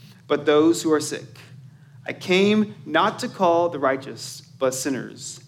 but 0.31 0.45
those 0.45 0.81
who 0.81 0.93
are 0.93 1.01
sick. 1.01 1.25
I 2.07 2.13
came 2.13 2.75
not 2.85 3.19
to 3.19 3.27
call 3.27 3.67
the 3.67 3.79
righteous, 3.79 4.39
but 4.59 4.73
sinners. 4.73 5.41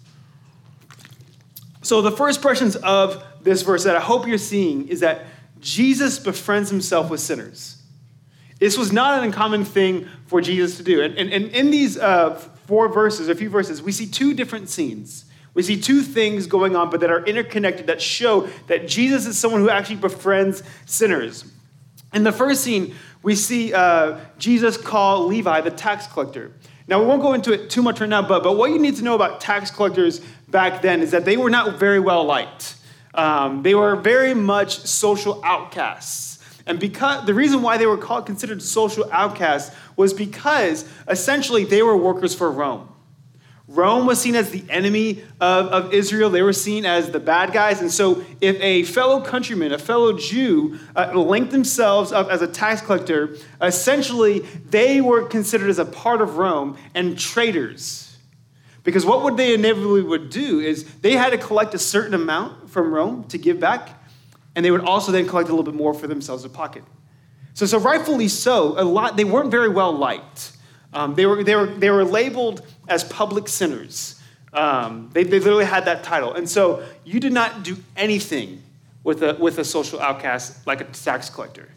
So, 1.81 2.01
the 2.01 2.11
first 2.11 2.39
impressions 2.39 2.75
of 2.75 3.23
this 3.41 3.61
verse 3.61 3.85
that 3.85 3.95
I 3.95 4.01
hope 4.01 4.27
you're 4.27 4.37
seeing 4.37 4.89
is 4.89 4.99
that 4.99 5.21
Jesus 5.61 6.19
befriends 6.19 6.69
himself 6.69 7.09
with 7.09 7.21
sinners. 7.21 7.81
This 8.59 8.77
was 8.77 8.91
not 8.91 9.19
an 9.19 9.23
uncommon 9.23 9.63
thing 9.63 10.09
for 10.25 10.41
Jesus 10.41 10.75
to 10.75 10.83
do. 10.83 11.01
And, 11.01 11.17
and, 11.17 11.31
and 11.31 11.45
in 11.51 11.71
these 11.71 11.97
uh, 11.97 12.33
four 12.67 12.89
verses, 12.89 13.29
a 13.29 13.35
few 13.35 13.49
verses, 13.49 13.81
we 13.81 13.93
see 13.93 14.05
two 14.05 14.33
different 14.33 14.67
scenes. 14.67 15.23
We 15.53 15.63
see 15.63 15.79
two 15.79 16.01
things 16.01 16.45
going 16.45 16.75
on, 16.75 16.89
but 16.89 16.99
that 16.99 17.09
are 17.09 17.23
interconnected 17.23 17.87
that 17.87 18.01
show 18.01 18.49
that 18.67 18.89
Jesus 18.89 19.27
is 19.27 19.39
someone 19.39 19.61
who 19.61 19.69
actually 19.69 19.95
befriends 19.95 20.61
sinners. 20.85 21.45
In 22.13 22.23
the 22.23 22.31
first 22.31 22.63
scene, 22.63 22.95
we 23.23 23.35
see 23.35 23.73
uh, 23.73 24.19
Jesus 24.37 24.77
call 24.77 25.25
Levi 25.25 25.61
the 25.61 25.71
tax 25.71 26.07
collector. 26.07 26.51
Now, 26.87 26.99
we 26.99 27.05
won't 27.05 27.21
go 27.21 27.33
into 27.33 27.53
it 27.53 27.69
too 27.69 27.81
much 27.81 28.01
right 28.01 28.09
now, 28.09 28.21
but, 28.21 28.43
but 28.43 28.57
what 28.57 28.71
you 28.71 28.79
need 28.79 28.97
to 28.97 29.03
know 29.03 29.15
about 29.15 29.39
tax 29.39 29.71
collectors 29.71 30.19
back 30.49 30.81
then 30.81 31.01
is 31.01 31.11
that 31.11 31.25
they 31.25 31.37
were 31.37 31.49
not 31.49 31.79
very 31.79 31.99
well 31.99 32.25
liked. 32.25 32.75
Um, 33.13 33.63
they 33.63 33.73
were 33.73 33.95
very 33.95 34.33
much 34.33 34.79
social 34.79 35.43
outcasts. 35.43 36.43
And 36.65 36.79
because 36.79 37.25
the 37.25 37.33
reason 37.33 37.61
why 37.61 37.77
they 37.77 37.85
were 37.85 37.97
called 37.97 38.25
considered 38.25 38.61
social 38.61 39.09
outcasts 39.11 39.75
was 39.95 40.13
because 40.13 40.85
essentially 41.07 41.63
they 41.63 41.81
were 41.81 41.95
workers 41.95 42.35
for 42.35 42.51
Rome. 42.51 42.89
Rome 43.67 44.05
was 44.05 44.19
seen 44.19 44.35
as 44.35 44.49
the 44.51 44.63
enemy 44.69 45.23
of, 45.39 45.67
of 45.67 45.93
Israel. 45.93 46.29
They 46.29 46.41
were 46.41 46.51
seen 46.51 46.85
as 46.85 47.11
the 47.11 47.19
bad 47.19 47.53
guys. 47.53 47.79
And 47.79 47.89
so, 47.89 48.23
if 48.41 48.59
a 48.59 48.83
fellow 48.83 49.21
countryman, 49.21 49.71
a 49.71 49.77
fellow 49.77 50.17
Jew, 50.17 50.79
uh, 50.95 51.13
linked 51.13 51.51
themselves 51.51 52.11
up 52.11 52.27
as 52.27 52.41
a 52.41 52.47
tax 52.47 52.81
collector, 52.81 53.37
essentially 53.61 54.39
they 54.39 54.99
were 54.99 55.25
considered 55.27 55.69
as 55.69 55.79
a 55.79 55.85
part 55.85 56.21
of 56.21 56.37
Rome 56.37 56.77
and 56.93 57.17
traitors. 57.17 58.17
Because 58.83 59.05
what 59.05 59.23
would 59.23 59.37
they 59.37 59.53
inevitably 59.53 60.01
would 60.01 60.29
do 60.29 60.59
is 60.59 60.83
they 60.95 61.13
had 61.13 61.29
to 61.29 61.37
collect 61.37 61.73
a 61.73 61.79
certain 61.79 62.13
amount 62.13 62.69
from 62.69 62.93
Rome 62.93 63.23
to 63.29 63.37
give 63.37 63.61
back, 63.61 64.03
and 64.55 64.65
they 64.65 64.71
would 64.71 64.81
also 64.81 65.13
then 65.13 65.25
collect 65.25 65.47
a 65.47 65.53
little 65.53 65.63
bit 65.63 65.73
more 65.73 65.93
for 65.93 66.07
themselves 66.07 66.43
to 66.43 66.49
pocket. 66.49 66.83
So, 67.53 67.65
so 67.65 67.79
rightfully 67.79 68.27
so, 68.27 68.77
a 68.77 68.83
lot 68.83 69.15
they 69.15 69.23
weren't 69.23 69.51
very 69.51 69.69
well 69.69 69.93
liked. 69.93 70.51
Um, 70.93 71.15
they, 71.15 71.25
were, 71.25 71.43
they, 71.43 71.55
were, 71.55 71.65
they 71.65 71.89
were 71.89 72.03
labeled 72.03 72.65
as 72.87 73.03
public 73.03 73.47
sinners. 73.47 74.21
Um, 74.53 75.09
they, 75.13 75.23
they 75.23 75.39
literally 75.39 75.65
had 75.65 75.85
that 75.85 76.03
title. 76.03 76.33
And 76.33 76.49
so 76.49 76.83
you 77.03 77.19
did 77.19 77.33
not 77.33 77.63
do 77.63 77.77
anything 77.97 78.61
with 79.03 79.23
a, 79.23 79.33
with 79.35 79.57
a 79.57 79.65
social 79.65 79.99
outcast 79.99 80.65
like 80.67 80.81
a 80.81 80.85
tax 80.85 81.29
collector. 81.29 81.69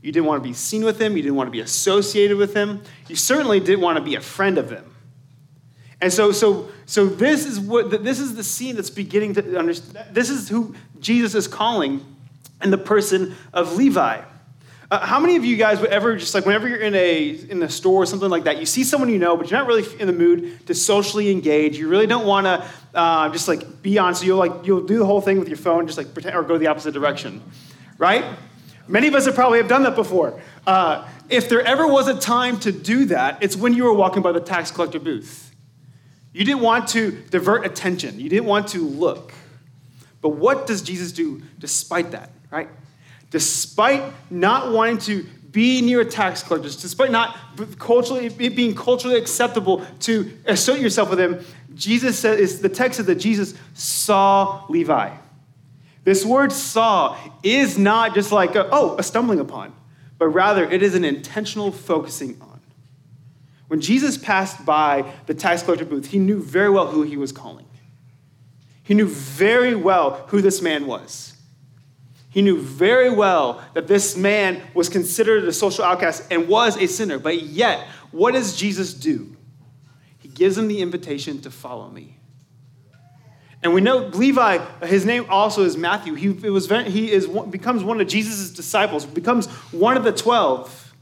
You 0.00 0.12
didn't 0.12 0.26
want 0.26 0.42
to 0.42 0.48
be 0.48 0.54
seen 0.54 0.84
with 0.84 0.98
them. 0.98 1.16
You 1.16 1.22
didn't 1.22 1.36
want 1.36 1.48
to 1.48 1.52
be 1.52 1.60
associated 1.60 2.36
with 2.36 2.54
them. 2.54 2.82
You 3.08 3.16
certainly 3.16 3.60
didn't 3.60 3.80
want 3.80 3.98
to 3.98 4.02
be 4.02 4.14
a 4.14 4.20
friend 4.20 4.56
of 4.56 4.68
them. 4.68 4.94
And 6.00 6.12
so, 6.12 6.30
so, 6.30 6.68
so 6.86 7.06
this 7.06 7.44
is 7.44 7.58
what 7.58 7.90
this 8.04 8.20
is 8.20 8.36
the 8.36 8.44
scene 8.44 8.76
that's 8.76 8.90
beginning 8.90 9.34
to 9.34 9.58
understand. 9.58 10.14
This 10.14 10.30
is 10.30 10.48
who 10.48 10.76
Jesus 11.00 11.34
is 11.34 11.48
calling, 11.48 12.04
in 12.62 12.70
the 12.70 12.78
person 12.78 13.36
of 13.52 13.76
Levi. 13.76 14.22
Uh, 14.90 15.04
how 15.04 15.20
many 15.20 15.36
of 15.36 15.44
you 15.44 15.56
guys 15.56 15.80
would 15.80 15.90
ever 15.90 16.16
just 16.16 16.34
like 16.34 16.46
whenever 16.46 16.66
you're 16.66 16.80
in 16.80 16.94
a 16.94 17.28
in 17.28 17.62
a 17.62 17.68
store 17.68 18.02
or 18.02 18.06
something 18.06 18.30
like 18.30 18.44
that, 18.44 18.58
you 18.58 18.64
see 18.64 18.82
someone 18.82 19.10
you 19.10 19.18
know, 19.18 19.36
but 19.36 19.50
you're 19.50 19.58
not 19.58 19.66
really 19.66 19.84
in 20.00 20.06
the 20.06 20.12
mood 20.14 20.66
to 20.66 20.74
socially 20.74 21.30
engage. 21.30 21.76
You 21.76 21.88
really 21.88 22.06
don't 22.06 22.26
want 22.26 22.46
to 22.46 22.66
uh, 22.94 23.28
just 23.28 23.48
like 23.48 23.82
be 23.82 23.98
on. 23.98 24.14
So 24.14 24.24
you'll 24.24 24.38
like 24.38 24.66
you'll 24.66 24.86
do 24.86 24.98
the 24.98 25.04
whole 25.04 25.20
thing 25.20 25.38
with 25.38 25.48
your 25.48 25.58
phone, 25.58 25.86
just 25.86 25.98
like 25.98 26.14
pretend 26.14 26.34
or 26.34 26.42
go 26.42 26.56
the 26.56 26.68
opposite 26.68 26.92
direction, 26.92 27.42
right? 27.98 28.24
Many 28.86 29.08
of 29.08 29.14
us 29.14 29.26
have 29.26 29.34
probably 29.34 29.58
have 29.58 29.68
done 29.68 29.82
that 29.82 29.94
before. 29.94 30.40
Uh, 30.66 31.06
if 31.28 31.50
there 31.50 31.60
ever 31.60 31.86
was 31.86 32.08
a 32.08 32.18
time 32.18 32.58
to 32.60 32.72
do 32.72 33.04
that, 33.06 33.42
it's 33.42 33.56
when 33.56 33.74
you 33.74 33.84
were 33.84 33.92
walking 33.92 34.22
by 34.22 34.32
the 34.32 34.40
tax 34.40 34.70
collector 34.70 34.98
booth. 34.98 35.54
You 36.32 36.46
didn't 36.46 36.62
want 36.62 36.88
to 36.88 37.10
divert 37.30 37.66
attention. 37.66 38.18
You 38.18 38.30
didn't 38.30 38.46
want 38.46 38.68
to 38.68 38.86
look. 38.86 39.34
But 40.22 40.30
what 40.30 40.66
does 40.66 40.80
Jesus 40.80 41.12
do 41.12 41.42
despite 41.58 42.12
that, 42.12 42.30
right? 42.50 42.68
Despite 43.30 44.02
not 44.30 44.72
wanting 44.72 44.98
to 44.98 45.26
be 45.50 45.80
near 45.80 46.00
a 46.00 46.04
tax 46.04 46.42
collectors, 46.42 46.76
despite 46.76 47.10
not 47.10 47.36
culturally 47.78 48.26
it 48.26 48.56
being 48.56 48.74
culturally 48.74 49.16
acceptable 49.16 49.84
to 50.00 50.30
associate 50.46 50.82
yourself 50.82 51.10
with 51.10 51.18
them, 51.18 51.44
Jesus 51.74 52.18
says 52.18 52.60
the 52.60 52.68
text 52.68 52.98
says 52.98 53.06
that 53.06 53.16
Jesus 53.16 53.54
saw 53.74 54.64
Levi. 54.68 55.14
This 56.04 56.24
word 56.24 56.52
saw 56.52 57.18
is 57.42 57.78
not 57.78 58.14
just 58.14 58.32
like 58.32 58.54
a, 58.54 58.68
oh 58.70 58.96
a 58.98 59.02
stumbling 59.02 59.40
upon, 59.40 59.74
but 60.18 60.28
rather 60.28 60.64
it 60.64 60.82
is 60.82 60.94
an 60.94 61.04
intentional 61.04 61.70
focusing 61.70 62.40
on. 62.40 62.60
When 63.68 63.80
Jesus 63.80 64.16
passed 64.16 64.64
by 64.64 65.12
the 65.26 65.34
tax 65.34 65.62
collector 65.62 65.84
booth, 65.84 66.06
he 66.06 66.18
knew 66.18 66.42
very 66.42 66.70
well 66.70 66.86
who 66.86 67.02
he 67.02 67.16
was 67.16 67.32
calling. 67.32 67.66
He 68.82 68.94
knew 68.94 69.06
very 69.06 69.74
well 69.74 70.24
who 70.28 70.40
this 70.40 70.62
man 70.62 70.86
was. 70.86 71.34
He 72.38 72.42
knew 72.42 72.60
very 72.60 73.10
well 73.10 73.60
that 73.74 73.88
this 73.88 74.16
man 74.16 74.62
was 74.72 74.88
considered 74.88 75.42
a 75.42 75.52
social 75.52 75.82
outcast 75.82 76.22
and 76.30 76.46
was 76.46 76.76
a 76.76 76.86
sinner. 76.86 77.18
But 77.18 77.42
yet, 77.42 77.84
what 78.12 78.34
does 78.34 78.54
Jesus 78.54 78.94
do? 78.94 79.36
He 80.18 80.28
gives 80.28 80.56
him 80.56 80.68
the 80.68 80.80
invitation 80.80 81.40
to 81.40 81.50
follow 81.50 81.88
me. 81.88 82.16
And 83.60 83.74
we 83.74 83.80
know 83.80 83.96
Levi, 83.96 84.58
his 84.86 85.04
name 85.04 85.26
also 85.28 85.64
is 85.64 85.76
Matthew. 85.76 86.14
He, 86.14 86.28
was, 86.28 86.68
he 86.70 87.10
is, 87.10 87.26
becomes 87.26 87.82
one 87.82 88.00
of 88.00 88.06
Jesus' 88.06 88.50
disciples, 88.50 89.04
becomes 89.04 89.48
one 89.72 89.96
of 89.96 90.04
the 90.04 90.12
12. 90.12 90.94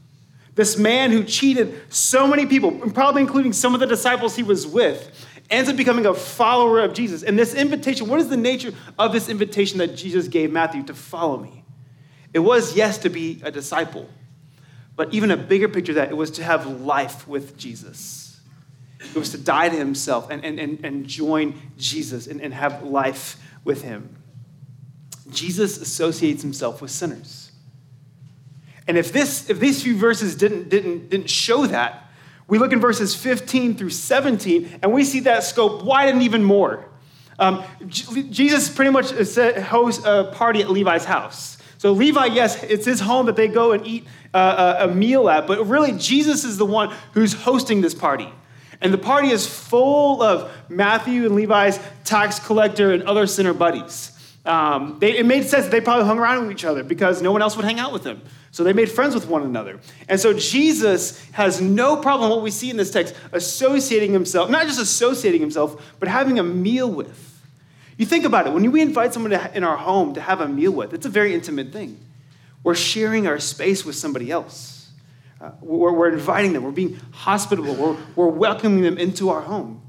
This 0.55 0.75
man 0.75 1.11
who 1.11 1.23
cheated 1.23 1.93
so 1.93 2.25
many 2.25 2.47
people, 2.47 2.71
probably 2.71 3.21
including 3.21 3.53
some 3.53 3.75
of 3.75 3.79
the 3.79 3.85
disciples 3.85 4.35
he 4.35 4.41
was 4.41 4.65
with, 4.65 5.11
ends 5.49 5.69
up 5.69 5.77
becoming 5.77 6.05
a 6.05 6.13
follower 6.13 6.79
of 6.79 6.93
Jesus. 6.93 7.23
And 7.23 7.37
this 7.37 7.53
invitation, 7.53 8.07
what 8.07 8.19
is 8.19 8.29
the 8.29 8.37
nature 8.37 8.73
of 8.99 9.13
this 9.13 9.29
invitation 9.29 9.77
that 9.79 9.95
Jesus 9.95 10.27
gave 10.27 10.51
Matthew 10.51 10.83
to 10.83 10.93
follow 10.93 11.37
me? 11.37 11.63
It 12.33 12.39
was, 12.39 12.75
yes, 12.75 12.97
to 12.99 13.09
be 13.09 13.41
a 13.43 13.51
disciple, 13.51 14.09
but 14.95 15.13
even 15.13 15.31
a 15.31 15.37
bigger 15.37 15.69
picture 15.69 15.93
that 15.93 16.09
it 16.09 16.17
was 16.17 16.31
to 16.31 16.43
have 16.43 16.67
life 16.67 17.27
with 17.27 17.57
Jesus. 17.57 18.39
It 18.99 19.15
was 19.15 19.31
to 19.31 19.37
die 19.37 19.69
to 19.69 19.75
himself 19.75 20.29
and, 20.29 20.43
and, 20.43 20.59
and, 20.59 20.83
and 20.83 21.07
join 21.07 21.59
Jesus 21.77 22.27
and, 22.27 22.41
and 22.41 22.53
have 22.53 22.83
life 22.83 23.37
with 23.63 23.83
him. 23.83 24.15
Jesus 25.31 25.77
associates 25.77 26.41
himself 26.41 26.81
with 26.81 26.91
sinners. 26.91 27.51
And 28.87 28.97
if, 28.97 29.11
this, 29.11 29.49
if 29.49 29.59
these 29.59 29.83
few 29.83 29.97
verses 29.97 30.35
didn't, 30.35 30.69
didn't, 30.69 31.09
didn't 31.09 31.29
show 31.29 31.65
that, 31.67 32.06
we 32.47 32.57
look 32.59 32.71
in 32.71 32.79
verses 32.79 33.15
15 33.15 33.75
through 33.75 33.89
17 33.89 34.79
and 34.81 34.93
we 34.93 35.03
see 35.03 35.21
that 35.21 35.43
scope 35.43 35.83
widened 35.83 36.21
even 36.21 36.43
more. 36.43 36.85
Um, 37.39 37.63
Jesus 37.87 38.69
pretty 38.69 38.91
much 38.91 39.11
hosts 39.11 40.03
a 40.05 40.31
party 40.33 40.61
at 40.61 40.69
Levi's 40.69 41.05
house. 41.05 41.57
So, 41.77 41.91
Levi, 41.91 42.25
yes, 42.27 42.63
it's 42.63 42.85
his 42.85 42.99
home 42.99 43.27
that 43.27 43.35
they 43.35 43.47
go 43.47 43.73
and 43.73 43.85
eat 43.85 44.07
uh, 44.33 44.77
a 44.79 44.87
meal 44.87 45.29
at, 45.29 45.45
but 45.45 45.67
really, 45.67 45.91
Jesus 45.91 46.43
is 46.43 46.57
the 46.57 46.65
one 46.65 46.93
who's 47.13 47.33
hosting 47.33 47.81
this 47.81 47.93
party. 47.93 48.29
And 48.81 48.91
the 48.91 48.97
party 48.97 49.29
is 49.29 49.45
full 49.47 50.21
of 50.23 50.51
Matthew 50.69 51.25
and 51.25 51.35
Levi's 51.35 51.79
tax 52.03 52.39
collector 52.39 52.91
and 52.91 53.03
other 53.03 53.27
sinner 53.27 53.53
buddies. 53.53 54.16
Um, 54.47 54.97
they, 54.99 55.17
it 55.17 55.25
made 55.25 55.43
sense 55.43 55.65
that 55.65 55.71
they 55.71 55.81
probably 55.81 56.05
hung 56.05 56.19
around 56.19 56.43
with 56.43 56.51
each 56.55 56.63
other 56.63 56.81
because 56.81 57.21
no 57.21 57.33
one 57.33 57.41
else 57.41 57.57
would 57.57 57.65
hang 57.65 57.79
out 57.79 57.91
with 57.91 58.03
them. 58.03 58.21
So 58.51 58.63
they 58.63 58.71
made 58.71 58.89
friends 58.89 59.13
with 59.13 59.27
one 59.27 59.43
another. 59.43 59.79
And 60.07 60.19
so 60.19 60.33
Jesus 60.33 61.23
has 61.31 61.59
no 61.59 61.97
problem, 61.97 62.29
what 62.29 62.41
we 62.41 62.49
see 62.49 62.69
in 62.69 62.77
this 62.77 62.89
text, 62.89 63.13
associating 63.33 64.13
himself, 64.13 64.49
not 64.49 64.65
just 64.65 64.79
associating 64.79 65.41
himself, 65.41 65.95
but 65.99 66.07
having 66.07 66.39
a 66.39 66.43
meal 66.43 66.89
with. 66.89 67.41
You 67.97 68.05
think 68.05 68.23
about 68.23 68.47
it, 68.47 68.53
when 68.53 68.71
we 68.71 68.81
invite 68.81 69.13
someone 69.13 69.31
to, 69.31 69.57
in 69.57 69.65
our 69.65 69.75
home 69.75 70.13
to 70.13 70.21
have 70.21 70.39
a 70.39 70.47
meal 70.47 70.71
with, 70.71 70.93
it's 70.93 71.05
a 71.05 71.09
very 71.09 71.33
intimate 71.33 71.73
thing. 71.73 71.99
We're 72.63 72.75
sharing 72.75 73.27
our 73.27 73.39
space 73.39 73.83
with 73.83 73.95
somebody 73.95 74.31
else. 74.31 74.89
Uh, 75.41 75.51
we're, 75.61 75.91
we're, 75.91 76.09
inviting 76.09 76.53
them, 76.53 76.63
we're 76.63 76.71
being 76.71 76.99
hospitable, 77.11 77.75
we're, 77.75 77.97
we're 78.15 78.27
welcoming 78.27 78.81
them 78.81 78.97
into 78.97 79.29
our 79.29 79.41
home. 79.41 79.81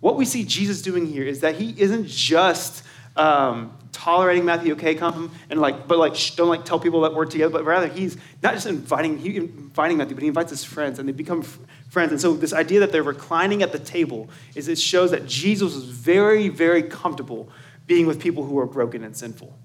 What 0.00 0.16
we 0.16 0.24
see 0.24 0.44
Jesus 0.44 0.82
doing 0.82 1.06
here 1.06 1.24
is 1.24 1.40
that 1.40 1.56
he 1.56 1.74
isn't 1.80 2.06
just 2.06 2.84
um, 3.16 3.76
tolerating 3.92 4.44
Matthew, 4.44 4.72
okay, 4.74 4.94
come 4.94 5.30
and 5.50 5.60
like, 5.60 5.86
but 5.86 5.98
like, 5.98 6.14
don't 6.36 6.48
like 6.48 6.64
tell 6.64 6.78
people 6.78 7.02
that 7.02 7.14
we're 7.14 7.26
together, 7.26 7.52
but 7.52 7.64
rather 7.64 7.88
he's 7.88 8.16
not 8.42 8.54
just 8.54 8.66
inviting, 8.66 9.18
he 9.18 9.36
inviting 9.36 9.98
Matthew, 9.98 10.14
but 10.14 10.22
he 10.22 10.28
invites 10.28 10.50
his 10.50 10.64
friends 10.64 10.98
and 10.98 11.08
they 11.08 11.12
become 11.12 11.40
f- 11.40 11.58
friends. 11.88 12.12
And 12.12 12.20
so 12.20 12.34
this 12.34 12.52
idea 12.52 12.80
that 12.80 12.92
they're 12.92 13.02
reclining 13.02 13.62
at 13.62 13.72
the 13.72 13.78
table 13.78 14.28
is 14.54 14.68
it 14.68 14.78
shows 14.78 15.10
that 15.10 15.26
Jesus 15.26 15.74
was 15.74 15.84
very, 15.84 16.48
very 16.48 16.82
comfortable 16.82 17.48
being 17.86 18.06
with 18.06 18.20
people 18.20 18.44
who 18.44 18.58
are 18.58 18.66
broken 18.66 19.02
and 19.04 19.16
sinful. 19.16 19.56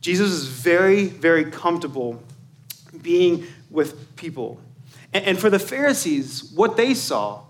Jesus 0.00 0.30
is 0.30 0.46
very, 0.46 1.06
very 1.06 1.44
comfortable 1.44 2.22
being 3.02 3.46
with 3.70 4.16
people. 4.16 4.60
And, 5.12 5.24
and 5.24 5.38
for 5.38 5.50
the 5.50 5.58
Pharisees, 5.58 6.52
what 6.54 6.76
they 6.76 6.94
saw, 6.94 7.42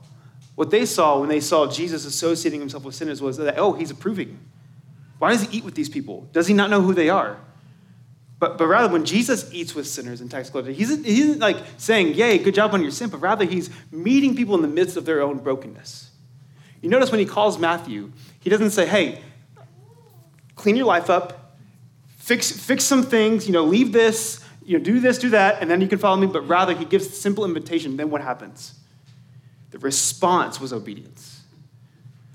what 0.55 0.71
they 0.71 0.85
saw 0.85 1.19
when 1.19 1.29
they 1.29 1.41
saw 1.41 1.67
Jesus 1.71 2.05
associating 2.05 2.61
himself 2.61 2.85
with 2.85 2.95
sinners 2.95 3.23
was 3.23 3.37
that, 3.39 3.59
oh, 3.59 3.73
he's 3.73 3.91
approving. 3.91 4.39
Why 5.19 5.31
does 5.31 5.43
he 5.43 5.59
eat 5.59 5.65
with 5.65 5.75
these 5.75 5.89
people? 5.89 6.29
Does 6.33 6.47
he 6.47 6.55
not 6.55 6.69
know 6.69 6.83
who 6.83 6.95
they 6.95 7.09
are? 7.09 7.39
But, 8.39 8.59
but 8.59 8.67
rather, 8.67 8.93
when 8.93 9.05
Jesus 9.05 9.49
eats 9.55 9.73
with 9.73 9.87
sinners 9.87 10.21
and 10.21 10.29
tax 10.29 10.51
collectors, 10.51 10.77
he 10.77 10.83
isn't, 10.83 11.07
he 11.07 11.21
isn't 11.21 11.39
like 11.39 11.59
saying, 11.77 12.15
Yay, 12.15 12.39
good 12.39 12.57
job 12.57 12.75
on 12.75 12.83
your 12.83 12.91
sin, 12.91 13.09
but 13.09 13.19
rather 13.19 13.45
he's 13.45 13.71
meeting 13.93 14.35
people 14.35 14.57
in 14.57 14.63
the 14.63 14.69
midst 14.69 14.97
of 14.97 15.05
their 15.05 15.23
own 15.23 15.39
brokenness. 15.39 16.11
You 16.81 16.89
notice 16.91 17.13
when 17.13 17.21
he 17.21 17.27
calls 17.27 17.57
Matthew, 17.57 18.11
he 18.41 18.51
doesn't 18.51 18.71
say, 18.71 18.85
Hey, 18.85 19.23
clean 20.57 20.75
your 20.75 20.87
life 20.87 21.09
up, 21.09 21.57
fix, 22.19 22.51
fix 22.51 22.83
some 22.83 23.05
things, 23.05 23.47
you 23.47 23.53
know, 23.53 23.65
leave 23.65 23.93
this, 23.93 24.45
you 24.65 24.77
know, 24.77 24.83
do 24.83 24.99
this, 24.99 25.19
do 25.19 25.31
that, 25.31 25.63
and 25.63 25.71
then 25.71 25.81
you 25.81 25.87
can 25.87 26.01
follow 26.01 26.17
me. 26.17 26.27
But 26.27 26.41
rather, 26.49 26.75
he 26.75 26.85
gives 26.85 27.07
a 27.07 27.11
simple 27.11 27.45
invitation. 27.45 27.97
Then 27.97 28.11
what 28.11 28.23
happens? 28.23 28.75
The 29.73 29.79
response 29.79 30.61
was 30.61 30.73
obedience. 30.73 31.41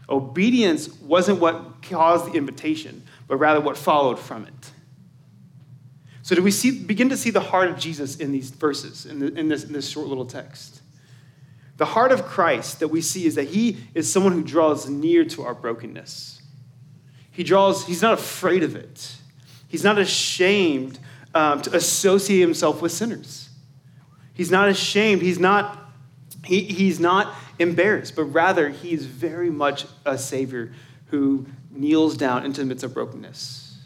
Obedience 0.10 0.89
wasn't 1.01 1.39
what 1.39 1.82
caused 1.82 2.32
the 2.32 2.38
invitation, 2.38 3.03
but 3.27 3.38
rather 3.38 3.62
what 3.62 3.77
followed 3.77 4.20
from 4.20 4.46
it. 4.46 4.72
So, 6.24 6.36
do 6.36 6.44
we 6.44 6.51
see, 6.51 6.84
begin 6.84 7.10
to 7.10 7.17
see 7.17 7.29
the 7.29 7.39
heart 7.39 7.70
of 7.70 7.77
Jesus 7.77 8.17
in 8.17 8.34
these 8.34 8.50
verses, 8.50 9.06
in, 9.06 9.20
the, 9.20 9.34
in, 9.34 9.48
this, 9.48 9.63
in 9.63 9.72
this 9.72 9.88
short 9.88 10.08
little 10.08 10.25
text? 10.25 10.82
The 11.77 11.86
heart 11.86 12.12
of 12.12 12.25
Christ 12.25 12.79
that 12.79 12.89
we 12.89 13.01
see 13.01 13.25
is 13.25 13.36
that 13.36 13.48
he 13.48 13.77
is 13.94 14.12
someone 14.12 14.34
who 14.34 14.44
draws 14.44 14.89
near 14.89 15.24
to 15.25 15.44
our 15.44 15.53
brokenness. 15.53 16.41
He 17.32 17.44
draws, 17.44 17.86
he's 17.86 18.01
not 18.01 18.13
afraid 18.15 18.63
of 18.63 18.75
it. 18.75 19.15
He's 19.67 19.84
not 19.84 20.00
ashamed 20.00 21.00
um, 21.36 21.62
to 21.62 21.75
associate 21.75 22.39
himself 22.39 22.82
with 22.82 22.91
sinners. 22.91 23.50
He's 24.34 24.50
not 24.50 24.70
ashamed. 24.70 25.22
He's 25.22 25.39
not, 25.39 25.87
he, 26.48 26.62
he's 26.62 27.00
not 27.00 27.36
embarrassed, 27.60 28.16
but 28.16 28.24
rather 28.24 28.70
he's 28.70 29.06
very 29.06 29.50
much 29.50 29.86
a 30.06 30.18
Savior 30.18 30.74
who 31.08 31.46
kneels 31.72 32.16
down 32.16 32.46
into 32.46 32.62
the 32.62 32.66
midst 32.66 32.84
of 32.84 32.94
brokenness. 32.94 33.77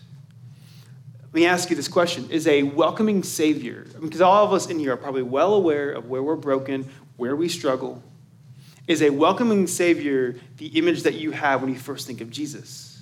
Let 1.24 1.34
me 1.34 1.46
ask 1.46 1.70
you 1.70 1.76
this 1.76 1.88
question 1.88 2.30
Is 2.30 2.46
a 2.46 2.64
welcoming 2.64 3.24
Savior, 3.24 3.88
because 4.00 4.22
all 4.22 4.46
of 4.46 4.54
us 4.54 4.70
in 4.70 4.80
here 4.80 4.94
are 4.94 4.98
probably 4.98 5.24
well 5.24 5.54
aware 5.54 5.92
of 5.92 6.10
where 6.10 6.22
we're 6.22 6.36
broken, 6.36 6.90
where 7.18 7.36
we 7.36 7.50
struggle, 7.50 8.04
is 8.88 9.02
a 9.02 9.10
welcoming 9.10 9.66
Savior 9.66 10.36
the 10.58 10.68
image 10.68 11.04
that 11.04 11.16
you 11.16 11.32
have 11.32 11.62
when 11.62 11.74
you 11.74 11.80
first 11.80 12.06
think 12.06 12.22
of 12.22 12.30
Jesus? 12.30 13.02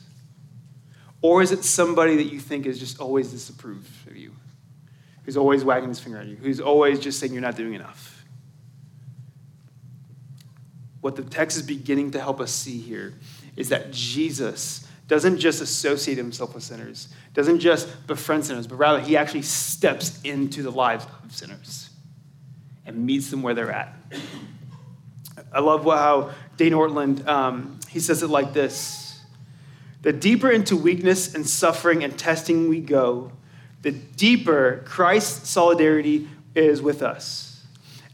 Or 1.21 1.41
is 1.41 1.51
it 1.51 1.65
somebody 1.65 2.15
that 2.17 2.31
you 2.31 2.39
think 2.39 2.65
is 2.65 2.79
just 2.79 2.99
always 2.99 3.31
disapproved 3.31 4.07
of 4.07 4.15
you? 4.15 4.33
Who's 5.25 5.35
always 5.35 5.65
wagging 5.65 5.89
his 5.89 5.99
finger 5.99 6.19
at 6.19 6.27
you? 6.27 6.37
Who's 6.37 6.61
always 6.61 6.99
just 6.99 7.19
saying 7.19 7.33
you're 7.33 7.41
not 7.41 7.57
doing 7.57 7.73
enough? 7.73 8.18
What 11.01 11.15
the 11.15 11.23
text 11.23 11.57
is 11.57 11.63
beginning 11.63 12.11
to 12.11 12.19
help 12.19 12.39
us 12.39 12.51
see 12.51 12.79
here 12.79 13.13
is 13.55 13.69
that 13.69 13.91
Jesus 13.91 14.87
doesn't 15.07 15.39
just 15.39 15.61
associate 15.61 16.17
himself 16.17 16.53
with 16.53 16.63
sinners, 16.63 17.09
doesn't 17.33 17.59
just 17.59 18.07
befriend 18.07 18.45
sinners, 18.45 18.67
but 18.67 18.75
rather 18.75 18.99
he 18.99 19.17
actually 19.17 19.41
steps 19.41 20.21
into 20.23 20.61
the 20.61 20.71
lives 20.71 21.05
of 21.23 21.35
sinners 21.35 21.89
and 22.85 23.05
meets 23.05 23.29
them 23.31 23.41
where 23.41 23.53
they're 23.53 23.71
at. 23.71 23.95
I 25.51 25.61
love 25.61 25.83
how 25.83 26.31
Dane 26.57 26.73
Ortlund, 26.73 27.27
um, 27.27 27.79
he 27.89 27.99
says 27.99 28.21
it 28.21 28.29
like 28.29 28.53
this 28.53 29.05
the 30.01 30.13
deeper 30.13 30.49
into 30.49 30.77
weakness 30.77 31.35
and 31.35 31.45
suffering 31.45 32.05
and 32.05 32.17
testing 32.17 32.69
we 32.69 32.79
go, 32.79 33.33
the 33.81 33.91
deeper 33.91 34.81
Christ's 34.85 35.49
solidarity 35.49 36.29
is 36.55 36.81
with 36.81 37.01
us. 37.01 37.65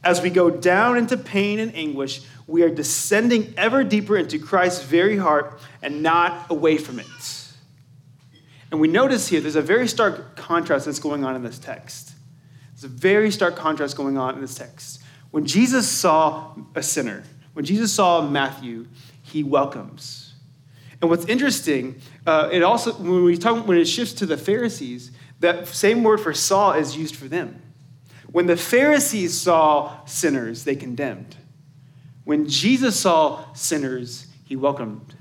As 0.04 0.22
we 0.22 0.30
go 0.30 0.50
down 0.50 0.98
into 0.98 1.16
pain 1.16 1.60
and 1.60 1.76
anguish, 1.76 2.22
we 2.48 2.64
are 2.64 2.70
descending 2.70 3.54
ever 3.58 3.84
deeper 3.84 4.18
into 4.18 4.38
Christ's 4.38 4.84
very 4.84 5.18
heart 5.18 5.60
and 5.82 6.04
not 6.04 6.50
away 6.50 6.78
from 6.78 7.00
it. 7.00 7.08
And 8.72 8.80
we 8.80 8.88
notice 8.88 9.28
here 9.28 9.42
there's 9.42 9.56
a 9.56 9.62
very 9.62 9.88
stark 9.88 10.36
contrast 10.36 10.86
that's 10.86 11.00
going 11.00 11.24
on 11.24 11.36
in 11.36 11.44
this 11.44 11.60
text. 11.60 12.14
There's 12.74 12.84
a 12.84 12.88
very 12.88 13.32
stark 13.32 13.56
contrast 13.56 13.96
going 13.96 14.18
on 14.18 14.36
in 14.36 14.42
this 14.42 14.56
text. 14.56 15.02
When 15.32 15.46
Jesus 15.46 15.88
saw 15.88 16.56
a 16.76 16.84
sinner, 16.84 17.24
when 17.54 17.66
Jesus 17.66 17.92
saw 17.94 18.22
Matthew, 18.22 18.88
he 19.22 19.44
welcomes. 19.44 20.34
And 21.02 21.10
what's 21.10 21.26
interesting, 21.26 22.02
uh, 22.26 22.50
it 22.52 22.64
also 22.64 22.94
when 22.94 23.24
we 23.24 23.38
talk 23.38 23.68
when 23.68 23.78
it 23.78 23.86
shifts 23.86 24.14
to 24.16 24.26
the 24.26 24.38
Pharisees, 24.38 25.12
that 25.40 25.68
same 25.68 26.04
word 26.04 26.20
for 26.20 26.34
saw 26.34 26.74
is 26.74 26.96
used 26.96 27.16
for 27.16 27.28
them. 27.28 27.62
When 28.32 28.48
the 28.48 28.58
Pharisees 28.58 29.40
saw 29.40 30.06
sinners, 30.06 30.64
they 30.64 30.76
condemned. 30.76 31.38
When 32.26 32.48
Jesus 32.48 33.00
saw 33.00 33.54
sinners, 33.54 34.28
he 34.46 34.56
welcomed. 34.56 35.16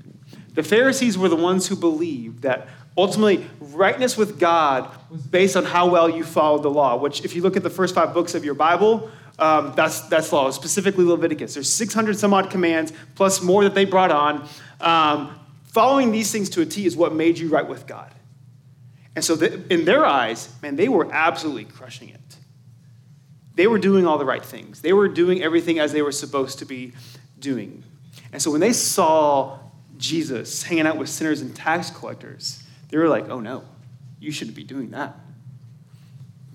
The 0.53 0.63
Pharisees 0.63 1.17
were 1.17 1.29
the 1.29 1.35
ones 1.35 1.67
who 1.67 1.75
believed 1.75 2.41
that 2.41 2.67
ultimately 2.97 3.45
rightness 3.59 4.17
with 4.17 4.39
God 4.39 4.89
was 5.09 5.21
based 5.21 5.55
on 5.55 5.65
how 5.65 5.89
well 5.89 6.09
you 6.09 6.23
followed 6.23 6.63
the 6.63 6.69
law, 6.69 6.97
which, 6.97 7.23
if 7.23 7.35
you 7.35 7.41
look 7.41 7.55
at 7.55 7.63
the 7.63 7.69
first 7.69 7.95
five 7.95 8.13
books 8.13 8.35
of 8.35 8.43
your 8.43 8.53
Bible, 8.53 9.09
um, 9.39 9.73
that's, 9.75 10.01
that's 10.01 10.31
law, 10.31 10.49
specifically 10.51 11.03
Leviticus. 11.03 11.53
There's 11.53 11.71
600 11.71 12.17
some 12.17 12.33
odd 12.33 12.49
commands, 12.49 12.93
plus 13.15 13.41
more 13.41 13.63
that 13.63 13.75
they 13.75 13.85
brought 13.85 14.11
on. 14.11 14.47
Um, 14.79 15.39
Following 15.75 16.13
these 16.13 16.31
things 16.31 16.47
to 16.51 16.61
a 16.61 16.65
T 16.65 16.85
is 16.85 16.95
what 16.95 17.13
made 17.13 17.37
you 17.37 17.49
right 17.49 17.67
with 17.67 17.85
God. 17.85 18.09
And 19.13 19.25
so, 19.25 19.35
the, 19.35 19.61
in 19.69 19.83
their 19.83 20.05
eyes, 20.05 20.47
man, 20.61 20.77
they 20.77 20.87
were 20.87 21.11
absolutely 21.11 21.65
crushing 21.65 22.07
it. 22.07 22.21
They 23.55 23.67
were 23.67 23.79
doing 23.79 24.05
all 24.05 24.17
the 24.17 24.25
right 24.25 24.43
things, 24.43 24.81
they 24.81 24.93
were 24.93 25.07
doing 25.07 25.41
everything 25.41 25.79
as 25.79 25.91
they 25.91 26.01
were 26.01 26.11
supposed 26.11 26.59
to 26.59 26.65
be 26.65 26.93
doing. 27.39 27.83
And 28.31 28.41
so, 28.41 28.51
when 28.51 28.61
they 28.61 28.73
saw 28.73 29.59
Jesus 29.97 30.63
hanging 30.63 30.85
out 30.85 30.97
with 30.97 31.09
sinners 31.09 31.41
and 31.41 31.55
tax 31.55 31.89
collectors, 31.89 32.63
they 32.89 32.97
were 32.97 33.07
like, 33.07 33.29
oh 33.29 33.39
no, 33.39 33.63
you 34.19 34.31
shouldn't 34.31 34.55
be 34.55 34.63
doing 34.63 34.91
that. 34.91 35.15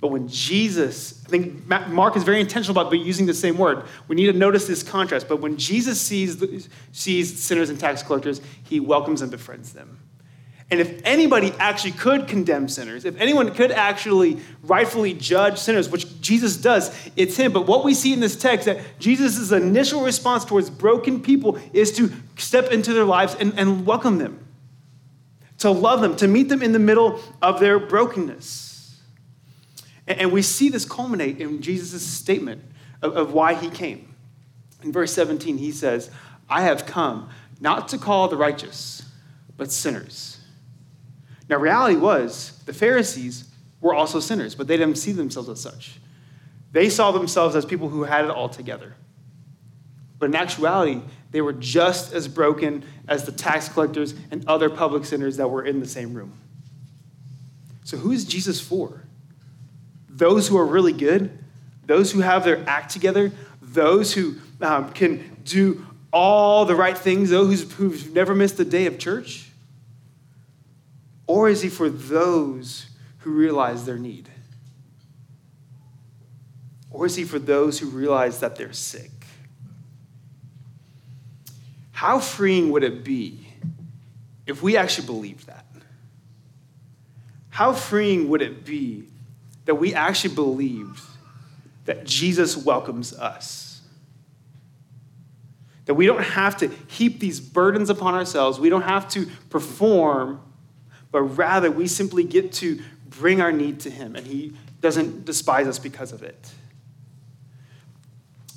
But 0.00 0.08
when 0.08 0.28
Jesus, 0.28 1.22
I 1.26 1.28
think 1.28 1.66
Mark 1.66 2.16
is 2.16 2.22
very 2.22 2.40
intentional 2.40 2.78
about 2.78 2.90
using 2.98 3.26
the 3.26 3.34
same 3.34 3.58
word. 3.58 3.84
We 4.08 4.16
need 4.16 4.26
to 4.26 4.32
notice 4.32 4.66
this 4.66 4.82
contrast. 4.82 5.28
But 5.28 5.40
when 5.40 5.58
Jesus 5.58 6.00
sees, 6.00 6.68
sees 6.92 7.42
sinners 7.42 7.68
and 7.68 7.78
tax 7.78 8.02
collectors, 8.02 8.40
he 8.64 8.80
welcomes 8.80 9.20
and 9.20 9.30
befriends 9.30 9.74
them. 9.74 9.99
And 10.70 10.80
if 10.80 11.00
anybody 11.04 11.52
actually 11.58 11.92
could 11.92 12.28
condemn 12.28 12.68
sinners, 12.68 13.04
if 13.04 13.20
anyone 13.20 13.52
could 13.54 13.72
actually 13.72 14.38
rightfully 14.62 15.14
judge 15.14 15.58
sinners, 15.58 15.88
which 15.88 16.20
Jesus 16.20 16.56
does, 16.56 16.96
it's 17.16 17.36
him. 17.36 17.52
But 17.52 17.66
what 17.66 17.84
we 17.84 17.92
see 17.92 18.12
in 18.12 18.20
this 18.20 18.36
text 18.36 18.66
that 18.66 18.78
Jesus' 19.00 19.50
initial 19.50 20.02
response 20.02 20.44
towards 20.44 20.70
broken 20.70 21.20
people 21.20 21.58
is 21.72 21.90
to 21.96 22.12
step 22.36 22.70
into 22.70 22.92
their 22.92 23.04
lives 23.04 23.34
and, 23.34 23.52
and 23.58 23.84
welcome 23.84 24.18
them, 24.18 24.46
to 25.58 25.72
love 25.72 26.02
them, 26.02 26.14
to 26.16 26.28
meet 26.28 26.48
them 26.48 26.62
in 26.62 26.70
the 26.72 26.78
middle 26.78 27.20
of 27.42 27.58
their 27.58 27.80
brokenness. 27.80 29.00
And 30.06 30.30
we 30.30 30.42
see 30.42 30.68
this 30.68 30.84
culminate 30.84 31.40
in 31.40 31.62
Jesus' 31.62 32.06
statement 32.06 32.62
of, 33.02 33.16
of 33.16 33.32
why 33.32 33.54
he 33.54 33.70
came. 33.70 34.14
In 34.84 34.92
verse 34.92 35.12
17, 35.12 35.58
he 35.58 35.72
says, 35.72 36.10
I 36.48 36.62
have 36.62 36.86
come 36.86 37.28
not 37.60 37.88
to 37.88 37.98
call 37.98 38.28
the 38.28 38.36
righteous, 38.36 39.02
but 39.56 39.72
sinners. 39.72 40.39
Now, 41.50 41.58
reality 41.58 41.96
was 41.96 42.58
the 42.64 42.72
Pharisees 42.72 43.44
were 43.82 43.94
also 43.94 44.20
sinners, 44.20 44.54
but 44.54 44.66
they 44.66 44.78
didn't 44.78 44.96
see 44.96 45.12
themselves 45.12 45.50
as 45.50 45.60
such. 45.60 45.98
They 46.72 46.88
saw 46.88 47.12
themselves 47.12 47.54
as 47.54 47.66
people 47.66 47.90
who 47.90 48.04
had 48.04 48.24
it 48.24 48.30
all 48.30 48.48
together. 48.48 48.94
But 50.18 50.26
in 50.26 50.34
actuality, 50.36 51.02
they 51.30 51.42
were 51.42 51.52
just 51.52 52.14
as 52.14 52.28
broken 52.28 52.84
as 53.06 53.24
the 53.24 53.32
tax 53.32 53.68
collectors 53.68 54.14
and 54.30 54.46
other 54.48 54.70
public 54.70 55.04
sinners 55.04 55.36
that 55.36 55.48
were 55.48 55.64
in 55.64 55.80
the 55.80 55.88
same 55.88 56.14
room. 56.14 56.32
So, 57.84 57.98
who 57.98 58.12
is 58.12 58.24
Jesus 58.24 58.60
for? 58.60 59.02
those 60.20 60.46
who 60.46 60.58
are 60.58 60.66
really 60.66 60.92
good, 60.92 61.36
those 61.86 62.12
who 62.12 62.20
have 62.20 62.44
their 62.44 62.62
act 62.68 62.92
together, 62.92 63.32
those 63.62 64.12
who 64.12 64.36
um, 64.60 64.92
can 64.92 65.36
do 65.44 65.84
all 66.12 66.66
the 66.66 66.76
right 66.76 66.96
things, 66.96 67.30
those 67.30 67.72
who've 67.72 68.14
never 68.14 68.34
missed 68.34 68.60
a 68.60 68.64
day 68.64 68.86
of 68.86 68.98
church? 68.98 69.49
Or 71.30 71.48
is 71.48 71.62
he 71.62 71.68
for 71.68 71.88
those 71.88 72.86
who 73.18 73.30
realize 73.30 73.84
their 73.84 73.98
need? 73.98 74.28
Or 76.90 77.06
is 77.06 77.14
he 77.14 77.22
for 77.22 77.38
those 77.38 77.78
who 77.78 77.86
realize 77.86 78.40
that 78.40 78.56
they're 78.56 78.72
sick? 78.72 79.12
How 81.92 82.18
freeing 82.18 82.72
would 82.72 82.82
it 82.82 83.04
be 83.04 83.46
if 84.44 84.60
we 84.60 84.76
actually 84.76 85.06
believed 85.06 85.46
that? 85.46 85.66
How 87.50 87.74
freeing 87.74 88.28
would 88.30 88.42
it 88.42 88.64
be 88.64 89.04
that 89.66 89.76
we 89.76 89.94
actually 89.94 90.34
believed 90.34 91.00
that 91.84 92.02
Jesus 92.02 92.56
welcomes 92.56 93.12
us. 93.12 93.82
That 95.84 95.94
we 95.94 96.06
don't 96.06 96.24
have 96.24 96.56
to 96.56 96.68
heap 96.88 97.20
these 97.20 97.38
burdens 97.38 97.88
upon 97.88 98.14
ourselves, 98.14 98.58
we 98.58 98.68
don't 98.68 98.82
have 98.82 99.08
to 99.10 99.26
perform, 99.48 100.40
but 101.12 101.22
rather 101.22 101.70
we 101.70 101.86
simply 101.86 102.24
get 102.24 102.52
to 102.54 102.80
bring 103.08 103.40
our 103.40 103.52
need 103.52 103.80
to 103.80 103.90
Him, 103.90 104.16
and 104.16 104.26
He 104.26 104.52
doesn't 104.80 105.24
despise 105.24 105.66
us 105.66 105.78
because 105.78 106.12
of 106.12 106.22
it. 106.22 106.50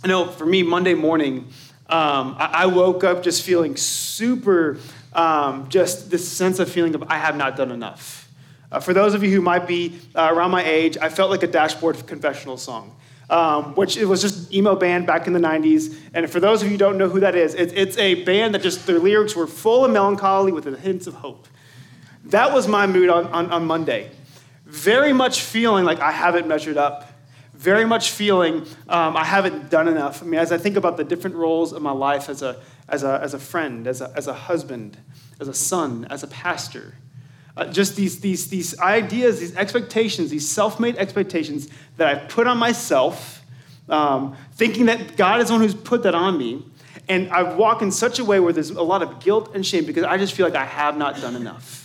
I 0.04 0.08
know 0.08 0.27
for 0.27 0.45
me, 0.45 0.63
Monday 0.63 0.93
morning, 0.93 1.47
um, 1.88 2.36
I, 2.38 2.65
woke 2.65 3.04
up 3.04 3.23
just 3.23 3.43
feeling 3.43 3.77
super, 3.77 4.77
um, 5.13 5.69
just 5.69 6.10
this 6.10 6.27
sense 6.27 6.60
of 6.60 6.69
feeling 6.69 6.95
of 6.95 7.04
I 7.04 7.17
have 7.17 7.38
not 7.38 7.56
done 7.56 7.71
enough. 7.71 8.30
Uh, 8.71 8.80
for 8.80 8.93
those 8.93 9.13
of 9.13 9.23
you 9.23 9.30
who 9.32 9.41
might 9.41 9.67
be 9.67 9.99
uh, 10.15 10.30
around 10.32 10.51
my 10.51 10.63
age, 10.63 10.97
I 10.97 11.10
felt 11.10 11.30
like 11.30 11.43
a 11.43 11.47
dashboard 11.47 12.08
confessional 12.08 12.58
song. 12.58 12.95
Um, 13.30 13.73
which 13.75 13.95
it 13.95 14.06
was 14.06 14.21
just 14.21 14.54
emo 14.54 14.75
band 14.75 15.08
back 15.08 15.27
in 15.27 15.34
the 15.34 15.39
90s. 15.39 15.95
And 16.13 16.30
for 16.30 16.39
those 16.41 16.62
of 16.62 16.67
you 16.67 16.73
who 16.73 16.77
don't 16.77 16.97
know 16.97 17.08
who 17.08 17.21
that 17.21 17.36
is, 17.36 17.56
it, 17.56 17.71
it's 17.73 17.97
a 17.97 18.23
band 18.25 18.54
that 18.54 18.62
just 18.62 18.86
their 18.86 18.99
lyrics 18.99 19.34
were 19.34 19.47
full 19.47 19.86
of 19.86 19.91
melancholy 19.91 20.51
with 20.51 20.67
a 20.67 20.77
hint 20.77 21.08
of 21.08 21.15
hope. 21.15 21.47
That 22.25 22.53
was 22.53 22.67
my 22.67 22.88
mood 22.88 23.09
on, 23.09 23.27
on, 23.27 23.51
on 23.51 23.65
Monday. 23.65 24.12
Very 24.65 25.13
much 25.13 25.41
feeling 25.41 25.86
like 25.86 25.99
I 25.99 26.12
haven't 26.12 26.47
measured 26.47 26.77
up. 26.77 27.09
Very 27.53 27.86
much 27.86 28.12
feeling 28.12 28.65
um, 28.89 29.15
I 29.15 29.23
haven't 29.23 29.69
done 29.69 29.88
enough. 29.88 30.23
I 30.23 30.25
mean, 30.25 30.39
as 30.39 30.51
I 30.51 30.57
think 30.57 30.75
about 30.75 30.97
the 30.97 31.03
different 31.03 31.36
roles 31.36 31.73
of 31.73 31.81
my 31.81 31.91
life 31.91 32.29
as 32.29 32.41
a, 32.41 32.59
as 32.88 33.03
a, 33.03 33.19
as 33.21 33.33
a 33.33 33.39
friend, 33.39 33.88
as 33.88 34.01
a, 34.01 34.12
as 34.15 34.27
a 34.27 34.33
husband, 34.33 34.97
as 35.39 35.47
a 35.47 35.53
son, 35.53 36.07
as 36.09 36.23
a 36.23 36.27
pastor, 36.27 36.95
uh, 37.55 37.65
just 37.65 37.95
these, 37.95 38.19
these, 38.21 38.47
these 38.49 38.77
ideas, 38.79 39.39
these 39.39 39.55
expectations, 39.55 40.31
these 40.31 40.47
self 40.47 40.79
made 40.79 40.97
expectations 40.97 41.67
that 41.97 42.07
I've 42.07 42.29
put 42.29 42.47
on 42.47 42.57
myself, 42.57 43.43
um, 43.89 44.36
thinking 44.53 44.88
that 44.88 45.15
God 45.17 45.39
is 45.39 45.49
the 45.49 45.53
one 45.53 45.62
who's 45.62 45.75
put 45.75 46.03
that 46.03 46.15
on 46.15 46.38
me. 46.38 46.65
And 47.07 47.29
I 47.29 47.43
walk 47.43 47.81
in 47.81 47.91
such 47.91 48.17
a 48.17 48.25
way 48.25 48.39
where 48.39 48.53
there's 48.53 48.71
a 48.71 48.81
lot 48.81 49.03
of 49.03 49.19
guilt 49.19 49.53
and 49.53 49.65
shame 49.65 49.86
because 49.86 50.03
I 50.03 50.17
just 50.17 50.33
feel 50.33 50.45
like 50.45 50.55
I 50.55 50.65
have 50.65 50.97
not 50.97 51.21
done 51.21 51.36
enough. 51.36 51.83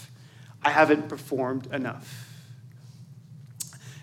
I 0.68 0.70
haven't 0.70 1.08
performed 1.08 1.66
enough. 1.72 2.26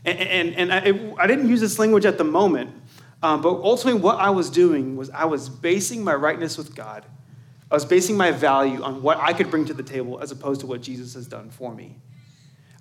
And, 0.04 0.20
and, 0.20 0.56
and 0.56 0.74
I, 0.74 1.24
I 1.24 1.28
didn't 1.28 1.50
use 1.50 1.62
this 1.62 1.80
language 1.80 2.06
at 2.06 2.18
the 2.18 2.24
moment, 2.24 2.72
um, 3.24 3.42
but 3.42 3.50
ultimately, 3.50 4.00
what 4.00 4.20
I 4.20 4.30
was 4.30 4.50
doing 4.50 4.96
was 4.96 5.10
I 5.10 5.26
was 5.26 5.50
basing 5.50 6.04
my 6.04 6.14
rightness 6.14 6.58
with 6.58 6.76
God 6.76 7.06
I 7.72 7.76
was 7.76 7.86
basing 7.86 8.16
my 8.16 8.32
value 8.32 8.82
on 8.84 9.02
what 9.02 9.18
I 9.18 9.34
could 9.34 9.50
bring 9.50 9.66
to 9.66 9.74
the 9.74 9.84
table 9.84 10.20
as 10.22 10.32
opposed 10.32 10.62
to 10.62 10.68
what 10.68 10.82
Jesus 10.82 11.14
has 11.16 11.28
done 11.28 11.50
for 11.50 11.74
me. 11.74 11.98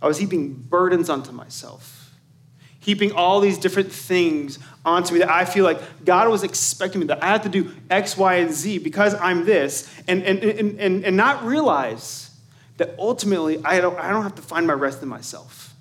I 0.02 0.06
was 0.06 0.18
heaping 0.18 0.52
burdens 0.52 1.08
onto 1.08 1.32
myself, 1.32 2.12
heaping 2.80 3.12
all 3.12 3.40
these 3.40 3.56
different 3.56 3.90
things 3.90 4.58
onto 4.84 5.14
me 5.14 5.20
that 5.20 5.30
I 5.30 5.46
feel 5.46 5.64
like 5.64 5.80
God 6.04 6.28
was 6.28 6.42
expecting 6.42 7.00
me, 7.00 7.06
that 7.06 7.22
I 7.22 7.28
had 7.28 7.42
to 7.44 7.48
do 7.48 7.72
X, 7.88 8.16
Y, 8.18 8.34
and 8.34 8.52
Z 8.52 8.78
because 8.78 9.14
I'm 9.14 9.46
this, 9.46 9.90
and, 10.06 10.22
and, 10.22 10.44
and, 10.44 10.78
and, 10.78 11.04
and 11.04 11.16
not 11.16 11.44
realize 11.44 12.23
that 12.76 12.94
ultimately 12.98 13.64
I 13.64 13.80
don't, 13.80 13.98
I 13.98 14.10
don't 14.10 14.22
have 14.22 14.34
to 14.36 14.42
find 14.42 14.66
my 14.66 14.72
rest 14.72 15.02
in 15.02 15.08
myself. 15.08 15.74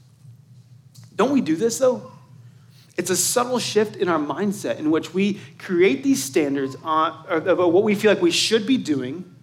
Don't 1.15 1.31
we 1.31 1.41
do 1.41 1.55
this 1.55 1.79
though? 1.79 2.11
It's 2.95 3.09
a 3.09 3.15
subtle 3.15 3.57
shift 3.57 3.95
in 3.95 4.07
our 4.07 4.19
mindset 4.19 4.77
in 4.77 4.91
which 4.91 5.13
we 5.13 5.39
create 5.57 6.03
these 6.03 6.23
standards 6.23 6.75
of 6.83 7.57
what 7.57 7.83
we 7.83 7.95
feel 7.95 8.11
like 8.11 8.21
we 8.21 8.31
should 8.31 8.67
be 8.67 8.77
doing, 8.77 9.35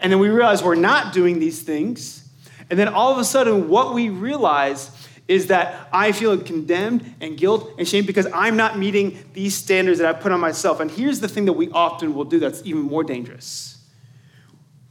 and 0.00 0.12
then 0.12 0.18
we 0.18 0.28
realize 0.28 0.62
we're 0.62 0.74
not 0.74 1.14
doing 1.14 1.38
these 1.38 1.62
things. 1.62 2.28
And 2.68 2.78
then 2.78 2.88
all 2.88 3.10
of 3.10 3.18
a 3.18 3.24
sudden, 3.24 3.70
what 3.70 3.94
we 3.94 4.10
realize 4.10 4.90
is 5.28 5.46
that 5.46 5.88
I 5.92 6.12
feel 6.12 6.36
condemned 6.38 7.14
and 7.20 7.38
guilt 7.38 7.70
and 7.78 7.88
shame 7.88 8.04
because 8.04 8.26
I'm 8.34 8.56
not 8.56 8.78
meeting 8.78 9.18
these 9.32 9.54
standards 9.54 9.98
that 10.00 10.14
I 10.14 10.18
put 10.18 10.32
on 10.32 10.40
myself. 10.40 10.80
And 10.80 10.90
here's 10.90 11.20
the 11.20 11.28
thing 11.28 11.46
that 11.46 11.54
we 11.54 11.70
often 11.70 12.14
will 12.14 12.24
do 12.24 12.38
that's 12.38 12.62
even 12.64 12.82
more 12.82 13.02
dangerous. 13.02 13.77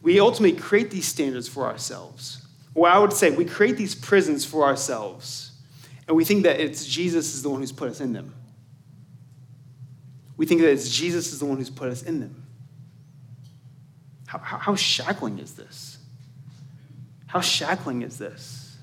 We 0.02 0.20
ultimately 0.20 0.60
create 0.60 0.92
these 0.92 1.08
standards 1.08 1.48
for 1.48 1.66
ourselves. 1.66 2.46
Or 2.76 2.88
I 2.88 3.00
would 3.00 3.14
say 3.14 3.32
we 3.32 3.46
create 3.46 3.78
these 3.78 3.96
prisons 3.96 4.46
for 4.46 4.64
ourselves 4.64 5.48
and 6.08 6.16
we 6.16 6.24
think 6.24 6.44
that 6.44 6.60
it's 6.60 6.86
Jesus 6.86 7.36
is 7.36 7.44
the 7.44 7.50
one 7.50 7.60
who's 7.60 7.72
put 7.72 7.90
us 7.90 8.00
in 8.00 8.14
them. 8.14 8.34
We 10.38 10.46
think 10.46 10.62
that 10.62 10.72
it's 10.72 10.90
Jesus 10.90 11.34
is 11.34 11.40
the 11.40 11.46
one 11.46 11.58
who's 11.58 11.70
put 11.70 11.90
us 11.90 12.04
in 12.04 12.20
them. 12.20 12.44
How, 14.28 14.40
how, 14.40 14.58
how 14.58 14.76
shackling 14.76 15.40
is 15.40 15.54
this? 15.54 15.98
How 17.28 17.42
shackling 17.42 18.04
is 18.04 18.18
this? 18.18 18.78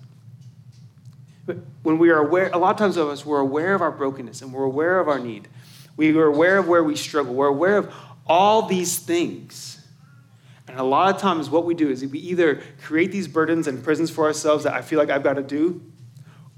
When 1.83 1.98
we 1.98 2.11
are 2.11 2.18
aware, 2.18 2.50
a 2.53 2.59
lot 2.59 2.70
of 2.72 2.77
times 2.79 2.96
of 2.96 3.09
us, 3.09 3.24
we're 3.24 3.40
aware 3.40 3.74
of 3.74 3.83
our 3.83 3.90
brokenness 3.90 4.42
and 4.42 4.53
we're 4.53 4.64
aware 4.64 5.00
of 5.00 5.09
our 5.09 5.18
need. 5.18 5.48
We 5.96 6.16
are 6.16 6.27
aware 6.27 6.59
of 6.59 6.68
where 6.68 6.83
we 6.83 6.96
struggle. 6.96 7.35
We're 7.35 7.46
aware 7.46 7.79
of 7.79 7.94
all 8.27 8.62
these 8.66 8.98
things. 8.98 9.84
And 10.66 10.79
a 10.79 10.83
lot 10.83 11.14
of 11.14 11.20
times, 11.20 11.50
what 11.50 11.64
we 11.64 11.74
do 11.74 11.90
is 11.90 12.05
we 12.07 12.18
either 12.20 12.62
create 12.83 13.12
these 13.12 13.29
burdens 13.29 13.66
and 13.66 13.83
prisons 13.85 14.11
for 14.11 14.24
ourselves 14.24 14.64
that 14.64 14.72
I 14.72 14.83
feel 14.83 14.98
like 14.98 15.11
I've 15.11 15.22
got 15.22 15.35
to 15.35 15.42
do, 15.42 15.83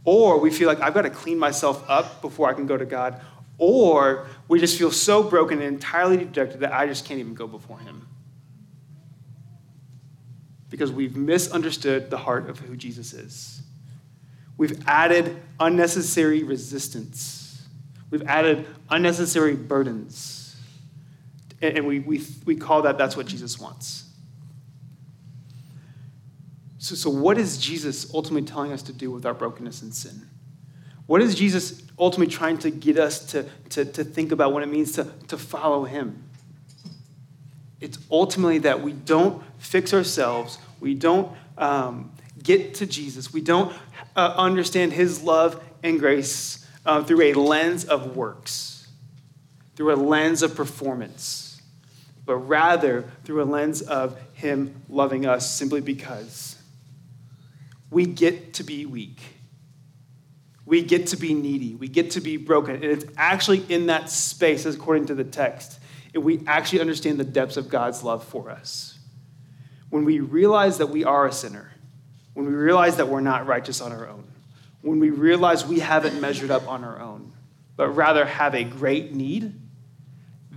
or 0.04 0.38
we 0.38 0.50
feel 0.50 0.68
like 0.68 0.80
I've 0.80 0.94
got 0.94 1.02
to 1.02 1.10
clean 1.10 1.38
myself 1.38 1.84
up 1.88 2.22
before 2.22 2.48
I 2.48 2.54
can 2.54 2.66
go 2.66 2.76
to 2.76 2.86
God. 2.86 3.20
Or 3.58 4.26
we 4.48 4.60
just 4.60 4.78
feel 4.78 4.90
so 4.92 5.22
broken 5.22 5.58
and 5.58 5.66
entirely 5.66 6.18
dejected 6.18 6.60
that 6.60 6.72
I 6.72 6.86
just 6.86 7.04
can't 7.04 7.18
even 7.18 7.34
go 7.34 7.46
before 7.46 7.78
Him. 7.80 8.06
Because 10.70 10.92
we've 10.92 11.16
misunderstood 11.16 12.10
the 12.10 12.18
heart 12.18 12.48
of 12.48 12.58
who 12.60 12.76
Jesus 12.76 13.12
is. 13.12 13.62
We've 14.58 14.86
added 14.86 15.36
unnecessary 15.58 16.42
resistance, 16.42 17.66
we've 18.10 18.26
added 18.26 18.66
unnecessary 18.88 19.56
burdens. 19.56 20.35
And 21.62 21.86
we, 21.86 22.00
we, 22.00 22.22
we 22.44 22.56
call 22.56 22.82
that 22.82 22.98
that's 22.98 23.16
what 23.16 23.26
Jesus 23.26 23.58
wants. 23.58 24.04
So, 26.78 26.94
so, 26.94 27.10
what 27.10 27.38
is 27.38 27.58
Jesus 27.58 28.12
ultimately 28.14 28.46
telling 28.46 28.72
us 28.72 28.82
to 28.82 28.92
do 28.92 29.10
with 29.10 29.26
our 29.26 29.34
brokenness 29.34 29.82
and 29.82 29.94
sin? 29.94 30.28
What 31.06 31.22
is 31.22 31.34
Jesus 31.34 31.82
ultimately 31.98 32.32
trying 32.32 32.58
to 32.58 32.70
get 32.70 32.98
us 32.98 33.24
to, 33.32 33.46
to, 33.70 33.84
to 33.84 34.04
think 34.04 34.32
about 34.32 34.52
what 34.52 34.62
it 34.62 34.66
means 34.66 34.92
to, 34.92 35.04
to 35.28 35.38
follow 35.38 35.84
him? 35.84 36.22
It's 37.80 37.98
ultimately 38.10 38.58
that 38.58 38.82
we 38.82 38.92
don't 38.92 39.42
fix 39.58 39.92
ourselves, 39.92 40.58
we 40.80 40.94
don't 40.94 41.30
um, 41.58 42.12
get 42.42 42.74
to 42.74 42.86
Jesus, 42.86 43.32
we 43.32 43.40
don't 43.40 43.72
uh, 44.14 44.34
understand 44.36 44.92
his 44.92 45.22
love 45.22 45.62
and 45.82 45.98
grace 45.98 46.66
uh, 46.84 47.02
through 47.02 47.22
a 47.22 47.34
lens 47.34 47.84
of 47.84 48.16
works, 48.16 48.88
through 49.74 49.92
a 49.92 49.96
lens 49.96 50.42
of 50.42 50.54
performance, 50.54 51.45
but 52.26 52.36
rather 52.36 53.04
through 53.24 53.42
a 53.42 53.44
lens 53.44 53.80
of 53.80 54.18
him 54.34 54.82
loving 54.88 55.24
us 55.24 55.50
simply 55.50 55.80
because 55.80 56.60
we 57.90 58.04
get 58.04 58.54
to 58.54 58.64
be 58.64 58.84
weak 58.84 59.22
we 60.66 60.82
get 60.82 61.06
to 61.08 61.16
be 61.16 61.32
needy. 61.32 61.76
We 61.76 61.88
get 61.88 62.10
to 62.12 62.20
be 62.20 62.36
broken. 62.36 62.74
And 62.74 62.84
it's 62.84 63.04
actually 63.16 63.64
in 63.68 63.86
that 63.86 64.10
space, 64.10 64.66
according 64.66 65.06
to 65.06 65.14
the 65.14 65.24
text, 65.24 65.78
and 66.12 66.24
we 66.24 66.42
actually 66.46 66.80
understand 66.80 67.18
the 67.18 67.24
depths 67.24 67.56
of 67.56 67.68
God's 67.68 68.02
love 68.02 68.24
for 68.24 68.50
us. 68.50 68.98
When 69.90 70.04
we 70.04 70.18
realize 70.18 70.78
that 70.78 70.88
we 70.88 71.04
are 71.04 71.26
a 71.26 71.32
sinner, 71.32 71.70
when 72.34 72.46
we 72.46 72.52
realize 72.52 72.96
that 72.96 73.08
we're 73.08 73.20
not 73.20 73.46
righteous 73.46 73.80
on 73.80 73.92
our 73.92 74.08
own, 74.08 74.24
when 74.82 74.98
we 74.98 75.10
realize 75.10 75.64
we 75.64 75.78
haven't 75.78 76.20
measured 76.20 76.50
up 76.50 76.68
on 76.68 76.82
our 76.82 77.00
own, 77.00 77.32
but 77.76 77.88
rather 77.90 78.24
have 78.24 78.54
a 78.54 78.64
great 78.64 79.14
need, 79.14 79.54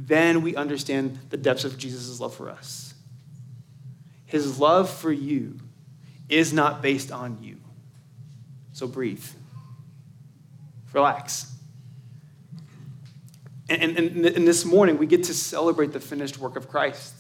then 0.08 0.42
we 0.42 0.56
understand 0.56 1.20
the 1.30 1.38
depths 1.38 1.66
of 1.66 1.78
Jesus' 1.78 2.20
love 2.20 2.34
for 2.34 2.50
us. 2.50 2.94
His 4.26 4.60
love 4.60 4.90
for 4.90 5.12
you 5.12 5.60
is 6.30 6.54
not 6.54 6.82
based 6.82 7.12
on 7.12 7.40
you. 7.42 7.58
So 8.72 8.88
breathe. 8.88 9.26
Relax. 10.94 11.52
And, 13.70 13.98
and, 13.98 14.26
and, 14.26 14.48
this 14.48 14.66
morning, 14.66 14.98
we 14.98 15.06
get 15.06 15.26
to 15.26 15.34
celebrate 15.34 15.92
the 15.92 16.00
finished 16.00 16.40
work 16.40 16.56
of 16.56 16.68
Christ. 16.68 17.14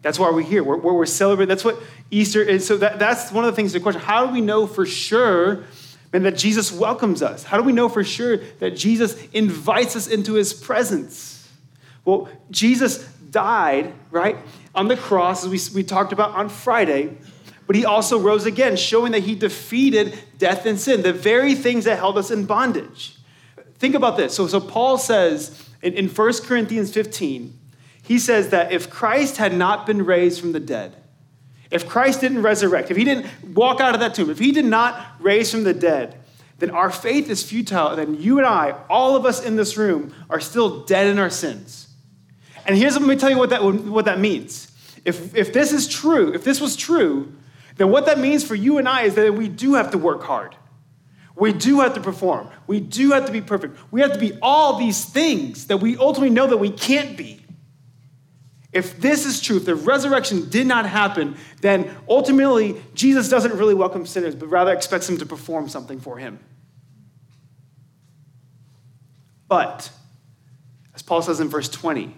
That's 0.00 0.18
why 0.18 0.30
we're 0.30 0.42
here. 0.42 0.64
We're, 0.64 0.78
we're, 0.78 1.04
celebrating. 1.04 1.48
That's 1.48 1.64
what 1.64 1.78
Easter 2.10 2.42
is. 2.42 2.66
So 2.66 2.78
that, 2.78 2.98
that's 2.98 3.30
one 3.30 3.44
of 3.44 3.52
the 3.52 3.56
things, 3.56 3.72
the 3.72 3.80
question 3.80 4.00
how 4.00 4.26
do 4.26 4.32
we 4.32 4.40
know 4.40 4.66
for 4.66 4.86
sure 4.86 5.64
and 6.12 6.24
that 6.24 6.36
Jesus 6.36 6.72
welcomes 6.72 7.22
us? 7.22 7.42
How 7.42 7.56
do 7.56 7.62
we 7.62 7.72
know 7.72 7.88
for 7.88 8.04
sure 8.04 8.38
that 8.58 8.76
Jesus 8.76 9.22
invites 9.32 9.96
us 9.96 10.06
into 10.06 10.34
his 10.34 10.54
presence? 10.54 11.41
Well, 12.04 12.28
Jesus 12.50 12.98
died, 13.30 13.92
right, 14.10 14.36
on 14.74 14.88
the 14.88 14.96
cross, 14.96 15.44
as 15.44 15.50
we, 15.50 15.80
we 15.80 15.84
talked 15.84 16.12
about 16.12 16.32
on 16.32 16.48
Friday, 16.48 17.16
but 17.66 17.76
he 17.76 17.84
also 17.84 18.18
rose 18.18 18.44
again, 18.44 18.76
showing 18.76 19.12
that 19.12 19.22
he 19.22 19.34
defeated 19.34 20.18
death 20.38 20.66
and 20.66 20.78
sin, 20.78 21.02
the 21.02 21.12
very 21.12 21.54
things 21.54 21.84
that 21.84 21.98
held 21.98 22.18
us 22.18 22.30
in 22.30 22.44
bondage. 22.44 23.16
Think 23.78 23.94
about 23.94 24.16
this. 24.16 24.34
So, 24.34 24.46
so 24.46 24.60
Paul 24.60 24.98
says 24.98 25.68
in, 25.80 25.94
in 25.94 26.08
1 26.08 26.32
Corinthians 26.44 26.92
15, 26.92 27.58
he 28.02 28.18
says 28.18 28.50
that 28.50 28.72
if 28.72 28.90
Christ 28.90 29.36
had 29.36 29.54
not 29.54 29.86
been 29.86 30.04
raised 30.04 30.40
from 30.40 30.52
the 30.52 30.60
dead, 30.60 30.96
if 31.70 31.88
Christ 31.88 32.20
didn't 32.20 32.42
resurrect, 32.42 32.90
if 32.90 32.96
he 32.96 33.04
didn't 33.04 33.26
walk 33.54 33.80
out 33.80 33.94
of 33.94 34.00
that 34.00 34.14
tomb, 34.14 34.28
if 34.28 34.38
he 34.38 34.52
did 34.52 34.66
not 34.66 35.04
raise 35.18 35.50
from 35.50 35.64
the 35.64 35.72
dead, 35.72 36.18
then 36.58 36.70
our 36.70 36.90
faith 36.90 37.30
is 37.30 37.42
futile. 37.42 37.88
And 37.88 37.98
then 37.98 38.20
you 38.20 38.38
and 38.38 38.46
I, 38.46 38.76
all 38.90 39.16
of 39.16 39.24
us 39.24 39.42
in 39.42 39.56
this 39.56 39.76
room, 39.76 40.14
are 40.28 40.40
still 40.40 40.84
dead 40.84 41.06
in 41.06 41.18
our 41.18 41.30
sins. 41.30 41.88
And 42.66 42.76
here's 42.76 42.94
what 42.94 43.02
let 43.02 43.08
me 43.08 43.16
tell 43.16 43.30
you 43.30 43.38
what 43.38 43.50
that, 43.50 43.62
what 43.62 44.04
that 44.04 44.18
means. 44.18 44.70
If, 45.04 45.34
if 45.34 45.52
this 45.52 45.72
is 45.72 45.88
true, 45.88 46.32
if 46.32 46.44
this 46.44 46.60
was 46.60 46.76
true, 46.76 47.32
then 47.76 47.90
what 47.90 48.06
that 48.06 48.18
means 48.18 48.44
for 48.44 48.54
you 48.54 48.78
and 48.78 48.88
I 48.88 49.02
is 49.02 49.14
that 49.14 49.34
we 49.34 49.48
do 49.48 49.74
have 49.74 49.90
to 49.92 49.98
work 49.98 50.22
hard. 50.22 50.54
We 51.34 51.52
do 51.52 51.80
have 51.80 51.94
to 51.94 52.00
perform. 52.00 52.48
We 52.66 52.80
do 52.80 53.12
have 53.12 53.26
to 53.26 53.32
be 53.32 53.40
perfect. 53.40 53.78
We 53.90 54.00
have 54.02 54.12
to 54.12 54.18
be 54.18 54.38
all 54.42 54.78
these 54.78 55.04
things 55.04 55.66
that 55.68 55.78
we 55.78 55.96
ultimately 55.96 56.30
know 56.30 56.46
that 56.46 56.58
we 56.58 56.70
can't 56.70 57.16
be. 57.16 57.40
If 58.72 59.00
this 59.00 59.26
is 59.26 59.40
true, 59.40 59.58
if 59.58 59.64
the 59.66 59.74
resurrection 59.74 60.48
did 60.48 60.66
not 60.66 60.86
happen, 60.86 61.36
then 61.60 61.94
ultimately 62.08 62.80
Jesus 62.94 63.28
doesn't 63.28 63.52
really 63.54 63.74
welcome 63.74 64.06
sinners, 64.06 64.34
but 64.34 64.46
rather 64.46 64.72
expects 64.72 65.06
them 65.06 65.18
to 65.18 65.26
perform 65.26 65.68
something 65.68 66.00
for 66.00 66.16
him. 66.16 66.38
But, 69.48 69.90
as 70.94 71.02
Paul 71.02 71.20
says 71.20 71.40
in 71.40 71.48
verse 71.48 71.68
20, 71.68 72.14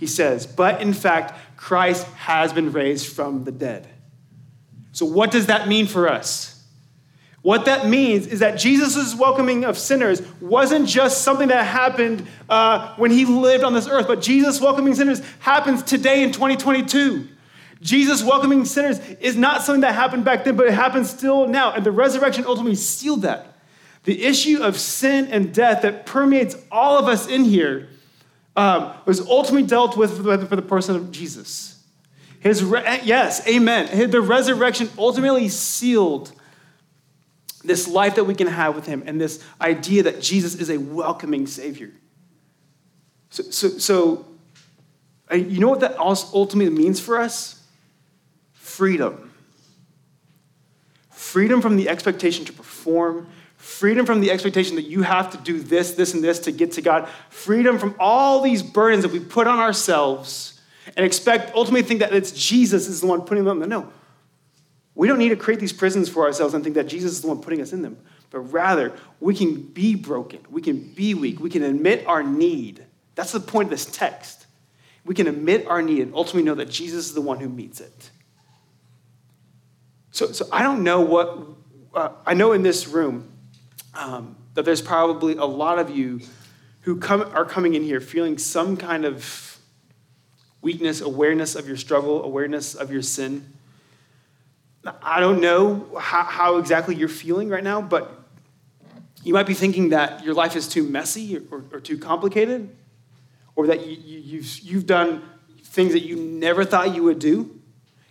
he 0.00 0.06
says, 0.06 0.46
But 0.46 0.80
in 0.80 0.94
fact, 0.94 1.38
Christ 1.58 2.06
has 2.14 2.54
been 2.54 2.72
raised 2.72 3.14
from 3.14 3.44
the 3.44 3.52
dead. 3.52 3.86
So, 4.92 5.04
what 5.04 5.30
does 5.30 5.46
that 5.46 5.68
mean 5.68 5.86
for 5.86 6.08
us? 6.08 6.64
What 7.42 7.66
that 7.66 7.86
means 7.86 8.26
is 8.26 8.40
that 8.40 8.58
Jesus' 8.58 9.14
welcoming 9.14 9.64
of 9.64 9.76
sinners 9.76 10.22
wasn't 10.40 10.88
just 10.88 11.20
something 11.20 11.48
that 11.48 11.66
happened 11.66 12.26
uh, 12.48 12.94
when 12.96 13.10
he 13.10 13.26
lived 13.26 13.62
on 13.62 13.74
this 13.74 13.86
earth, 13.88 14.06
but 14.08 14.22
Jesus 14.22 14.58
welcoming 14.58 14.94
sinners 14.94 15.20
happens 15.40 15.82
today 15.82 16.22
in 16.22 16.32
2022. 16.32 17.28
Jesus 17.82 18.22
welcoming 18.22 18.64
sinners 18.64 19.00
is 19.20 19.36
not 19.36 19.62
something 19.62 19.82
that 19.82 19.94
happened 19.94 20.24
back 20.24 20.44
then, 20.44 20.56
but 20.56 20.66
it 20.66 20.72
happens 20.72 21.10
still 21.10 21.46
now. 21.46 21.72
And 21.72 21.84
the 21.84 21.92
resurrection 21.92 22.46
ultimately 22.46 22.74
sealed 22.74 23.22
that. 23.22 23.58
The 24.04 24.24
issue 24.24 24.62
of 24.62 24.78
sin 24.78 25.26
and 25.26 25.52
death 25.52 25.82
that 25.82 26.06
permeates 26.06 26.56
all 26.70 26.98
of 26.98 27.06
us 27.06 27.26
in 27.26 27.44
here 27.44 27.90
um, 28.56 28.92
was 29.06 29.20
ultimately 29.20 29.66
dealt 29.66 29.96
with 29.96 30.16
for 30.16 30.56
the 30.56 30.62
person 30.62 30.96
of 30.96 31.12
Jesus. 31.12 31.82
His 32.40 32.64
re- 32.64 33.00
yes, 33.04 33.46
amen. 33.46 34.10
The 34.10 34.20
resurrection 34.20 34.88
ultimately 34.98 35.48
sealed 35.48 36.32
this 37.62 37.86
life 37.86 38.14
that 38.14 38.24
we 38.24 38.34
can 38.34 38.46
have 38.46 38.74
with 38.74 38.86
him 38.86 39.02
and 39.06 39.20
this 39.20 39.44
idea 39.60 40.02
that 40.04 40.22
Jesus 40.22 40.54
is 40.54 40.70
a 40.70 40.78
welcoming 40.78 41.46
Savior. 41.46 41.92
So, 43.28 43.42
so, 43.44 43.68
so 43.68 44.26
you 45.30 45.60
know 45.60 45.68
what 45.68 45.80
that 45.80 45.98
ultimately 45.98 46.74
means 46.74 46.98
for 46.98 47.20
us? 47.20 47.62
Freedom. 48.54 49.32
Freedom 51.10 51.60
from 51.60 51.76
the 51.76 51.88
expectation 51.88 52.44
to 52.46 52.52
perform, 52.52 53.28
freedom 53.60 54.06
from 54.06 54.20
the 54.20 54.30
expectation 54.30 54.76
that 54.76 54.86
you 54.86 55.02
have 55.02 55.30
to 55.30 55.38
do 55.38 55.60
this, 55.60 55.92
this, 55.92 56.14
and 56.14 56.24
this 56.24 56.38
to 56.40 56.50
get 56.50 56.72
to 56.72 56.82
God, 56.82 57.08
freedom 57.28 57.78
from 57.78 57.94
all 58.00 58.40
these 58.40 58.62
burdens 58.62 59.02
that 59.02 59.12
we 59.12 59.20
put 59.20 59.46
on 59.46 59.58
ourselves 59.58 60.60
and 60.96 61.04
expect, 61.04 61.54
ultimately 61.54 61.82
think 61.82 62.00
that 62.00 62.14
it's 62.14 62.32
Jesus 62.32 62.88
is 62.88 63.02
the 63.02 63.06
one 63.06 63.20
putting 63.20 63.44
them. 63.44 63.60
No. 63.68 63.92
We 64.94 65.06
don't 65.06 65.18
need 65.18 65.28
to 65.28 65.36
create 65.36 65.60
these 65.60 65.74
prisons 65.74 66.08
for 66.08 66.24
ourselves 66.24 66.54
and 66.54 66.64
think 66.64 66.74
that 66.74 66.88
Jesus 66.88 67.12
is 67.12 67.20
the 67.20 67.28
one 67.28 67.40
putting 67.40 67.60
us 67.60 67.72
in 67.72 67.82
them. 67.82 67.98
But 68.30 68.40
rather, 68.40 68.92
we 69.20 69.34
can 69.34 69.60
be 69.60 69.94
broken. 69.94 70.40
We 70.50 70.62
can 70.62 70.78
be 70.78 71.14
weak. 71.14 71.38
We 71.38 71.50
can 71.50 71.62
admit 71.62 72.06
our 72.06 72.22
need. 72.22 72.84
That's 73.14 73.32
the 73.32 73.40
point 73.40 73.66
of 73.66 73.70
this 73.70 73.84
text. 73.84 74.46
We 75.04 75.14
can 75.14 75.26
admit 75.26 75.66
our 75.66 75.82
need 75.82 76.00
and 76.00 76.14
ultimately 76.14 76.44
know 76.44 76.54
that 76.54 76.70
Jesus 76.70 77.06
is 77.06 77.14
the 77.14 77.20
one 77.20 77.40
who 77.40 77.48
meets 77.48 77.80
it. 77.80 78.10
So, 80.12 80.32
so 80.32 80.46
I 80.50 80.62
don't 80.62 80.82
know 80.82 81.00
what, 81.02 81.38
uh, 81.94 82.10
I 82.26 82.34
know 82.34 82.52
in 82.52 82.62
this 82.62 82.88
room 82.88 83.30
um, 83.94 84.36
that 84.54 84.64
there's 84.64 84.82
probably 84.82 85.36
a 85.36 85.44
lot 85.44 85.78
of 85.78 85.90
you 85.90 86.20
who 86.82 86.96
come, 86.96 87.22
are 87.34 87.44
coming 87.44 87.74
in 87.74 87.82
here 87.82 88.00
feeling 88.00 88.38
some 88.38 88.76
kind 88.76 89.04
of 89.04 89.58
weakness, 90.62 91.00
awareness 91.00 91.54
of 91.54 91.66
your 91.66 91.76
struggle, 91.76 92.22
awareness 92.22 92.74
of 92.74 92.92
your 92.92 93.02
sin. 93.02 93.52
I 95.02 95.20
don't 95.20 95.40
know 95.40 95.98
how, 95.98 96.22
how, 96.22 96.56
exactly 96.56 96.94
you're 96.94 97.08
feeling 97.08 97.48
right 97.48 97.64
now, 97.64 97.82
but 97.82 98.18
you 99.22 99.34
might 99.34 99.46
be 99.46 99.54
thinking 99.54 99.90
that 99.90 100.24
your 100.24 100.34
life 100.34 100.56
is 100.56 100.66
too 100.66 100.82
messy 100.82 101.36
or, 101.50 101.64
or 101.72 101.80
too 101.80 101.98
complicated, 101.98 102.74
or 103.56 103.66
that 103.66 103.86
you, 103.86 103.96
you, 103.96 104.18
you've, 104.20 104.58
you've 104.60 104.86
done 104.86 105.22
things 105.64 105.92
that 105.92 106.00
you 106.00 106.16
never 106.16 106.64
thought 106.64 106.94
you 106.94 107.02
would 107.02 107.18
do. 107.18 107.60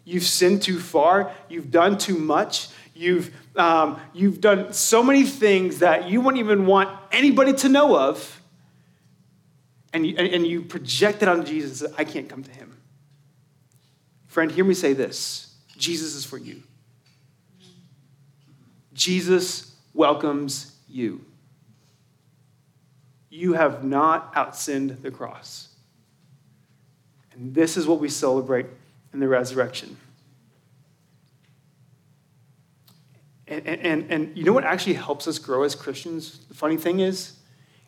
You've 0.06 0.24
sinned 0.24 0.62
too 0.62 0.80
far. 0.80 1.32
You've 1.50 1.72
done 1.72 1.98
too 1.98 2.18
much. 2.18 2.70
You've, 2.94 3.34
um, 3.60 4.00
you've 4.13 4.41
done 4.41 4.74
so 4.74 5.04
many 5.04 5.24
things 5.24 5.80
that 5.80 6.10
you 6.10 6.22
wouldn't 6.22 6.39
even 6.39 6.65
want 6.65 6.89
anybody 7.12 7.54
to 7.54 7.69
know 7.69 7.98
of 7.98 8.41
and 9.93 10.06
you, 10.06 10.15
and 10.17 10.45
you 10.45 10.62
project 10.62 11.22
it 11.22 11.28
on 11.28 11.45
Jesus 11.45 11.84
I 11.98 12.04
can't 12.04 12.30
come 12.30 12.43
to 12.43 12.52
him. 12.52 12.78
Friend, 14.28 14.52
hear 14.52 14.63
me 14.63 14.74
say 14.74 14.93
this 14.93 15.56
Jesus 15.78 16.15
is 16.15 16.26
for 16.26 16.38
you. 16.38 16.63
Jesus 18.93 19.76
welcomes 19.93 20.76
you. 20.88 21.26
You 23.30 23.54
have 23.54 23.84
not 23.84 24.34
outsinned 24.34 25.02
the 25.02 25.12
cross. 25.12 25.69
And 27.34 27.54
this 27.54 27.78
is 27.78 27.88
what 27.88 28.00
we 28.00 28.10
celebrate 28.10 28.65
in 29.13 29.19
the 29.19 29.28
resurrection. 29.28 29.98
And, 33.50 33.68
and, 33.68 34.12
and 34.12 34.38
you 34.38 34.44
know 34.44 34.54
what 34.54 34.64
actually 34.64 34.94
helps 34.94 35.28
us 35.28 35.40
grow 35.40 35.64
as 35.64 35.76
Christians? 35.76 36.40
The 36.48 36.54
funny 36.54 36.78
thing 36.78 37.00
is, 37.00 37.34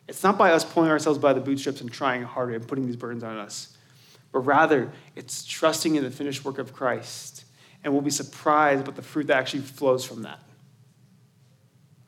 it's 0.08 0.22
not 0.22 0.36
by 0.36 0.52
us 0.52 0.64
pulling 0.64 0.90
ourselves 0.90 1.18
by 1.18 1.32
the 1.32 1.40
bootstraps 1.40 1.80
and 1.80 1.90
trying 1.90 2.24
harder 2.24 2.54
and 2.54 2.66
putting 2.66 2.86
these 2.86 2.96
burdens 2.96 3.22
on 3.22 3.38
us, 3.38 3.76
but 4.32 4.40
rather 4.40 4.92
it's 5.14 5.44
trusting 5.44 5.94
in 5.94 6.02
the 6.02 6.10
finished 6.10 6.44
work 6.44 6.58
of 6.58 6.72
Christ 6.72 7.44
and 7.84 7.92
we'll 7.92 8.02
be 8.02 8.10
surprised 8.10 8.82
about 8.82 8.96
the 8.96 9.02
fruit 9.02 9.26
that 9.28 9.36
actually 9.36 9.62
flows 9.62 10.04
from 10.04 10.22
that. 10.22 10.38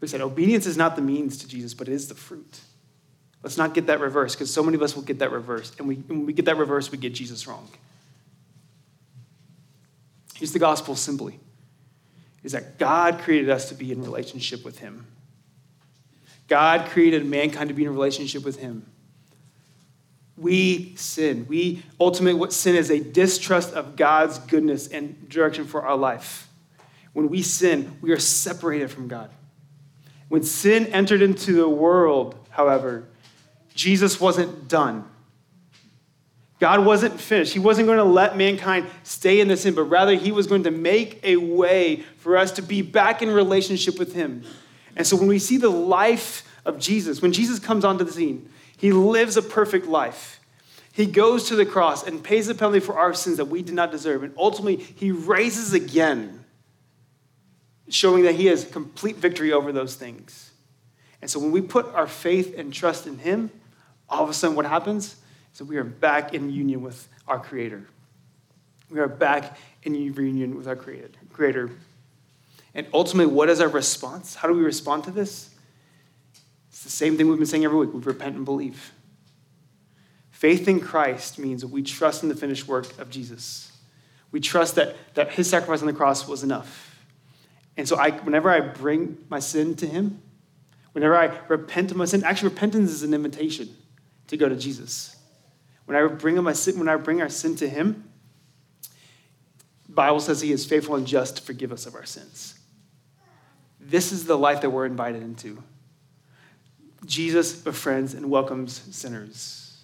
We 0.01 0.09
said 0.09 0.21
obedience 0.21 0.67
is 0.67 0.77
not 0.77 0.97
the 0.97 1.03
means 1.03 1.39
to 1.39 1.49
Jesus, 1.49 1.75
but 1.75 1.89
it 1.89 1.95
is 1.95 2.09
the 2.09 2.15
fruit. 2.15 2.61
Let's 3.43 3.57
not 3.57 3.75
get 3.75 3.87
that 3.87 4.01
reverse 4.01 4.35
because 4.35 4.53
so 4.53 4.63
many 4.63 4.77
of 4.77 4.83
us 4.83 4.95
will 4.95 5.03
get 5.03 5.19
that 5.19 5.33
reverse. 5.33 5.73
And 5.79 5.89
we, 5.89 5.97
when 5.97 6.27
we 6.27 6.33
get 6.33 6.45
that 6.47 6.57
reverse, 6.57 6.91
we 6.91 6.99
get 6.99 7.15
Jesus 7.15 7.47
wrong. 7.47 7.69
Here's 10.35 10.53
the 10.53 10.59
gospel 10.59 10.97
simply 10.97 11.39
is 12.45 12.53
that 12.53 12.79
God 12.79 13.19
created 13.21 13.51
us 13.51 13.71
to 13.71 13.75
be 13.75 13.91
in 13.91 14.03
relationship 14.03 14.65
with 14.65 14.79
Him. 14.79 15.07
God 16.47 16.89
created 16.91 17.25
mankind 17.27 17.69
to 17.69 17.75
be 17.75 17.85
in 17.85 17.91
relationship 17.91 18.45
with 18.45 18.61
Him. 18.61 18.87
We 20.37 20.95
sin. 20.97 21.47
We 21.49 21.83
ultimately 21.99 22.39
what 22.39 22.53
sin 22.53 22.77
is 22.77 22.91
a 22.91 23.01
distrust 23.01 23.73
of 23.73 23.97
God's 23.97 24.39
goodness 24.39 24.89
and 24.89 25.29
direction 25.29 25.65
for 25.65 25.83
our 25.83 25.97
life. 25.97 26.49
When 27.13 27.29
we 27.29 27.43
sin, 27.43 27.97
we 28.01 28.11
are 28.13 28.19
separated 28.19 28.91
from 28.91 29.09
God. 29.09 29.31
When 30.29 30.43
sin 30.43 30.87
entered 30.87 31.23
into 31.23 31.53
the 31.53 31.69
world, 31.69 32.35
however, 32.51 33.05
Jesus 33.75 34.21
wasn't 34.21 34.69
done. 34.69 35.09
God 36.65 36.87
wasn't 36.87 37.21
finished. 37.21 37.53
He 37.53 37.59
wasn't 37.59 37.85
going 37.85 37.99
to 37.99 38.05
let 38.05 38.39
mankind 38.39 38.87
stay 39.03 39.41
in 39.41 39.49
the 39.49 39.57
sin, 39.59 39.75
but 39.75 39.83
rather 39.83 40.15
he 40.15 40.33
was 40.33 40.47
going 40.47 40.63
to 40.63 40.71
make 40.71 41.21
a 41.23 41.37
way 41.37 41.97
for 42.17 42.39
us 42.39 42.53
to 42.53 42.63
be 42.63 42.81
back 42.81 43.21
in 43.21 43.31
relationship 43.31 43.99
with 43.99 44.15
him. 44.15 44.45
And 44.97 45.07
so 45.07 45.15
when 45.15 45.27
we 45.27 45.39
see 45.39 45.59
the 45.59 45.69
life 45.69 46.43
of 46.65 46.79
Jesus, 46.79 47.21
when 47.21 47.35
Jesus 47.35 47.59
comes 47.59 47.85
onto 47.85 48.03
the 48.03 48.13
scene, 48.13 48.49
he 48.79 48.93
lives 48.93 49.37
a 49.37 49.43
perfect 49.43 49.89
life. 49.89 50.41
He 50.91 51.05
goes 51.05 51.49
to 51.49 51.55
the 51.55 51.67
cross 51.67 52.03
and 52.03 52.25
pays 52.25 52.47
the 52.47 52.55
penalty 52.55 52.81
for 52.81 52.97
our 52.97 53.13
sins 53.13 53.37
that 53.37 53.49
we 53.49 53.61
did 53.61 53.75
not 53.75 53.91
deserve. 53.91 54.23
And 54.23 54.33
ultimately, 54.39 54.77
he 54.77 55.11
raises 55.11 55.75
again, 55.75 56.47
showing 57.91 58.23
that 58.23 58.37
he 58.37 58.47
has 58.47 58.65
complete 58.65 59.17
victory 59.17 59.53
over 59.53 59.71
those 59.71 59.97
things. 59.97 60.53
And 61.21 61.31
so 61.31 61.41
when 61.41 61.53
we 61.53 61.61
put 61.61 61.85
our 61.95 62.07
faith 62.07 62.55
and 62.57 62.73
trust 62.73 63.07
in 63.07 63.19
him, 63.19 63.51
all 64.09 64.25
of 64.25 64.31
a 64.31 64.33
sudden 64.33 64.57
what 64.57 64.65
happens? 64.65 65.17
So 65.55 65.65
we 65.65 65.77
are 65.77 65.85
back 65.85 66.35
in 66.35 66.51
union 66.51 66.83
with 66.83 67.09
our 67.29 67.39
Creator. 67.39 67.87
We 68.91 68.99
are 68.99 69.07
back 69.07 69.57
in 69.85 69.95
union 69.95 70.57
with 70.57 70.67
our 70.67 70.75
Creator. 70.75 71.71
And 72.75 72.89
ultimately, 72.93 73.33
what 73.33 73.49
is 73.49 73.61
our 73.61 73.69
response? 73.69 74.35
How 74.35 74.49
do 74.49 74.55
we 74.55 74.65
respond 74.65 75.05
to 75.05 75.13
this? 75.13 75.55
It's 76.71 76.83
the 76.83 76.91
same 76.91 77.17
thing 77.17 77.29
we've 77.29 77.39
been 77.39 77.47
saying 77.47 77.65
every 77.65 77.79
week 77.79 77.95
we 77.95 78.01
repent 78.01 78.35
and 78.35 78.45
believe. 78.45 78.91
Faith 80.33 80.67
in 80.67 80.81
Christ 80.81 81.39
means 81.39 81.65
we 81.65 81.85
trust 81.85 82.25
in 82.25 82.29
the 82.29 82.35
finished 82.35 82.67
work 82.67 82.99
of 82.99 83.09
Jesus. 83.09 83.71
We 84.33 84.41
trust 84.41 84.75
that, 84.75 84.97
that 85.15 85.35
his 85.35 85.49
sacrifice 85.49 85.83
on 85.83 85.87
the 85.87 85.93
cross 85.93 86.27
was 86.27 86.43
enough. 86.43 86.99
And 87.77 87.87
so 87.87 87.97
I, 87.97 88.11
whenever 88.11 88.51
I 88.51 88.59
bring 88.59 89.19
my 89.29 89.39
sin 89.39 89.77
to 89.77 89.87
him, 89.87 90.21
whenever 90.95 91.17
I 91.17 91.27
repent 91.47 91.93
of 91.93 91.97
my 91.97 92.07
sin, 92.07 92.25
actually 92.25 92.49
repentance 92.49 92.91
is 92.91 93.05
an 93.05 93.15
invitation 93.15 93.69
to 94.27 94.37
go 94.37 94.49
to 94.49 94.57
Jesus. 94.57 95.14
When 95.87 95.97
I 95.97 96.07
bring 96.07 96.43
my 96.43 96.53
sin, 96.53 96.79
when 96.79 96.89
I 96.89 96.97
bring 96.97 97.21
our 97.21 97.29
sin 97.29 97.57
to 97.57 97.69
Him, 97.69 98.09
Bible 99.89 100.21
says 100.21 100.41
He 100.41 100.53
is 100.53 100.65
faithful 100.65 100.97
and 100.97 101.07
just 101.07 101.37
to 101.37 101.43
forgive 101.43 101.73
us 101.73 101.87
of 101.87 101.95
our 101.95 102.07
sins. 102.07 102.59
This 103.81 104.13
is 104.13 104.25
the 104.25 104.37
life 104.37 104.63
that 104.63 104.71
we're 104.71 104.87
invited 104.87 105.23
into. 105.23 105.63
Jesus 107.05 107.55
befriends 107.55 108.15
and 108.15 108.31
welcomes 108.31 108.81
sinners. 108.97 109.83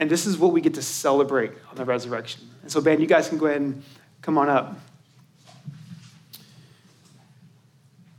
And 0.00 0.10
this 0.10 0.26
is 0.26 0.38
what 0.38 0.52
we 0.52 0.60
get 0.60 0.74
to 0.74 0.82
celebrate 0.82 1.52
on 1.68 1.76
the 1.76 1.84
resurrection. 1.84 2.42
And 2.62 2.72
so, 2.72 2.80
Ben, 2.80 3.00
you 3.00 3.06
guys 3.06 3.28
can 3.28 3.38
go 3.38 3.46
ahead 3.46 3.60
and 3.60 3.82
come 4.22 4.38
on 4.38 4.48
up. 4.48 4.80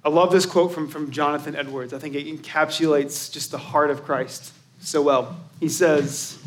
I 0.04 0.10
love 0.10 0.32
this 0.32 0.45
quote 0.45 0.71
from, 0.71 0.88
from 0.88 1.12
Jonathan 1.12 1.56
Edwards. 1.56 1.93
I 1.93 1.99
think 1.99 2.15
it 2.15 2.25
encapsulates 2.25 3.32
just 3.32 3.51
the 3.51 3.58
heart 3.58 3.91
of 3.91 4.04
Christ 4.04 4.54
so 4.81 5.01
well. 5.01 5.37
He 5.59 5.69
says 5.69 6.37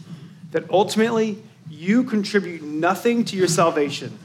that 0.51 0.69
ultimately 0.71 1.43
you 1.71 2.05
contribute 2.05 2.63
nothing 2.63 3.25
to 3.27 3.37
your 3.37 3.49
salvation 3.49 4.19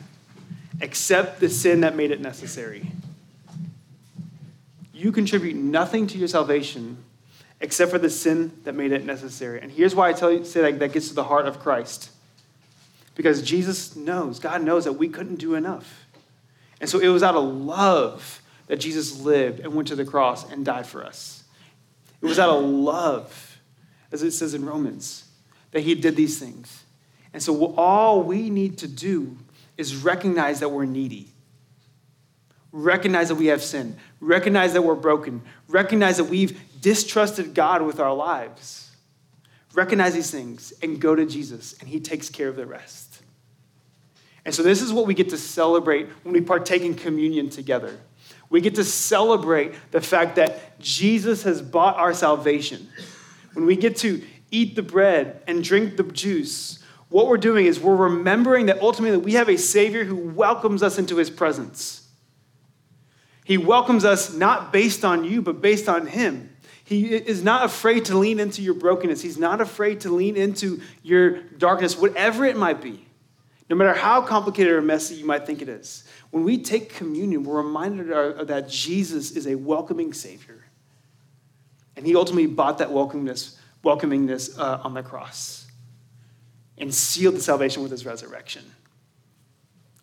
except 0.82 1.40
the 1.40 1.50
sin 1.50 1.82
that 1.82 1.96
made 1.96 2.12
it 2.12 2.20
necessary. 2.20 2.92
You 4.94 5.12
contribute 5.12 5.56
nothing 5.56 6.08
to 6.08 6.18
your 6.18 6.28
salvation 6.28 6.98
except 7.62 7.92
for 7.92 7.98
the 7.98 8.10
sin 8.10 8.52
that 8.64 8.76
made 8.76 8.92
it 8.92 9.06
necessary. 9.06 9.62
And 9.62 9.72
here's 9.72 9.96
why 9.96 10.10
I 10.10 10.14
tell 10.14 10.32
you 10.32 10.46
say 10.46 10.62
that, 10.62 10.80
that 10.80 10.94
gets 10.94 11.10
to 11.10 11.14
the 11.14 11.24
heart 11.26 11.46
of 11.46 11.60
Christ. 11.60 12.10
Because 13.16 13.42
Jesus 13.42 13.96
knows, 13.96 14.40
God 14.40 14.64
knows 14.64 14.86
that 14.86 14.94
we 14.94 15.10
couldn't 15.10 15.36
do 15.36 15.56
enough. 15.56 16.06
And 16.80 16.90
so 16.90 17.00
it 17.00 17.10
was 17.10 17.24
out 17.24 17.36
of 17.36 17.44
love 17.44 18.42
that 18.68 18.78
Jesus 18.78 19.20
lived 19.20 19.60
and 19.60 19.74
went 19.74 19.90
to 19.90 19.96
the 19.96 20.06
cross 20.06 20.50
and 20.50 20.64
died 20.66 20.86
for 20.86 21.04
us. 21.04 21.44
It 22.22 22.26
was 22.26 22.40
out 22.40 22.50
of 22.50 22.64
love 22.64 23.49
as 24.12 24.24
it 24.24 24.32
says 24.32 24.54
in 24.54 24.66
Romans, 24.66 25.26
that 25.72 25.82
he 25.82 25.96
did 25.96 26.16
these 26.16 26.40
things. 26.40 26.84
And 27.34 27.42
so 27.42 27.76
all 27.76 28.24
we 28.24 28.50
need 28.50 28.78
to 28.80 28.88
do 28.88 29.38
is 29.78 29.96
recognize 29.96 30.60
that 30.60 30.70
we're 30.70 30.86
needy. 30.86 31.32
Recognize 32.72 33.30
that 33.30 33.36
we 33.36 33.48
have 33.48 33.64
sin. 33.64 33.98
Recognize 34.20 34.74
that 34.74 34.82
we're 34.82 34.96
broken. 34.96 35.42
Recognize 35.68 36.18
that 36.18 36.26
we've 36.26 36.60
distrusted 36.82 37.54
God 37.54 37.82
with 37.82 38.00
our 38.00 38.14
lives. 38.14 38.92
Recognize 39.74 40.14
these 40.14 40.32
things 40.32 40.74
and 40.82 41.00
go 41.00 41.16
to 41.16 41.26
Jesus, 41.26 41.76
and 41.80 41.88
He 41.88 42.00
takes 42.00 42.30
care 42.30 42.48
of 42.48 42.56
the 42.56 42.66
rest. 42.66 43.22
And 44.46 44.54
so, 44.54 44.64
this 44.64 44.82
is 44.82 44.92
what 44.92 45.06
we 45.06 45.14
get 45.14 45.30
to 45.30 45.38
celebrate 45.38 46.08
when 46.24 46.34
we 46.34 46.42
partake 46.42 46.82
in 46.82 46.96
communion 46.96 47.50
together. 47.50 48.00
We 48.50 48.62
get 48.62 48.76
to 48.76 48.84
celebrate 48.84 49.74
the 49.92 50.02
fact 50.02 50.38
that 50.38 50.80
Jesus 50.80 51.44
has 51.44 51.62
bought 51.62 51.98
our 51.98 52.14
salvation 52.14 52.90
when 53.54 53.66
we 53.66 53.76
get 53.76 53.98
to 53.98 54.22
eat 54.52 54.76
the 54.76 54.84
bread 54.84 55.42
and 55.48 55.64
drink 55.64 55.98
the 55.98 56.04
juice, 56.04 56.84
what 57.10 57.28
we're 57.28 57.38
doing 57.38 57.66
is 57.66 57.80
we're 57.80 57.96
remembering 57.96 58.68
that 58.68 58.82
ultimately 58.82 59.18
we 59.18 59.34
have 59.34 59.50
a 59.50 59.58
Savior 59.58 60.04
who 60.04 60.16
welcomes 60.16 60.84
us 60.84 60.98
into 61.00 61.18
his 61.18 61.30
presence. 61.30 62.08
He 63.44 63.58
welcomes 63.58 64.06
us 64.06 64.34
not 64.34 64.72
based 64.72 65.04
on 65.04 65.24
you, 65.24 65.42
but 65.42 65.60
based 65.60 65.90
on 65.90 66.06
him. 66.06 66.56
He 66.84 67.06
is 67.06 67.44
not 67.44 67.66
afraid 67.66 68.06
to 68.06 68.18
lean 68.18 68.40
into 68.40 68.62
your 68.62 68.76
brokenness. 68.76 69.22
He's 69.22 69.38
not 69.38 69.62
afraid 69.62 70.02
to 70.02 70.10
lean 70.10 70.36
into 70.36 70.82
your 71.04 71.42
darkness, 71.42 71.98
whatever 71.98 72.46
it 72.46 72.58
might 72.58 72.82
be, 72.82 73.06
no 73.70 73.76
matter 73.76 73.94
how 73.94 74.22
complicated 74.22 74.74
or 74.74 74.82
messy 74.82 75.16
you 75.16 75.26
might 75.26 75.46
think 75.46 75.62
it 75.62 75.70
is. 75.70 76.04
When 76.32 76.44
we 76.44 76.60
take 76.60 76.94
communion, 76.94 77.44
we're 77.44 77.62
reminded 77.62 78.48
that 78.48 78.70
Jesus 78.70 79.32
is 79.32 79.48
a 79.48 79.56
welcoming 79.56 80.14
Savior. 80.14 80.64
And 82.00 82.08
he 82.08 82.16
ultimately 82.16 82.48
bought 82.48 82.78
that 82.78 82.92
welcomingness, 82.92 83.58
welcomingness 83.84 84.58
uh, 84.58 84.80
on 84.86 84.94
the 84.94 85.04
cross 85.04 85.68
and 86.78 86.96
sealed 86.96 87.36
the 87.36 87.42
salvation 87.42 87.84
with 87.84 87.92
his 87.92 88.06
resurrection. 88.06 88.64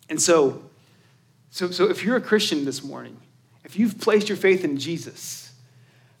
And 0.07 0.21
so, 0.21 0.61
so, 1.49 1.71
so 1.71 1.89
if 1.89 2.03
you're 2.03 2.15
a 2.15 2.21
Christian 2.21 2.65
this 2.65 2.83
morning, 2.83 3.17
if 3.65 3.79
you've 3.79 3.99
placed 3.99 4.29
your 4.29 4.37
faith 4.37 4.63
in 4.63 4.77
Jesus, 4.77 5.51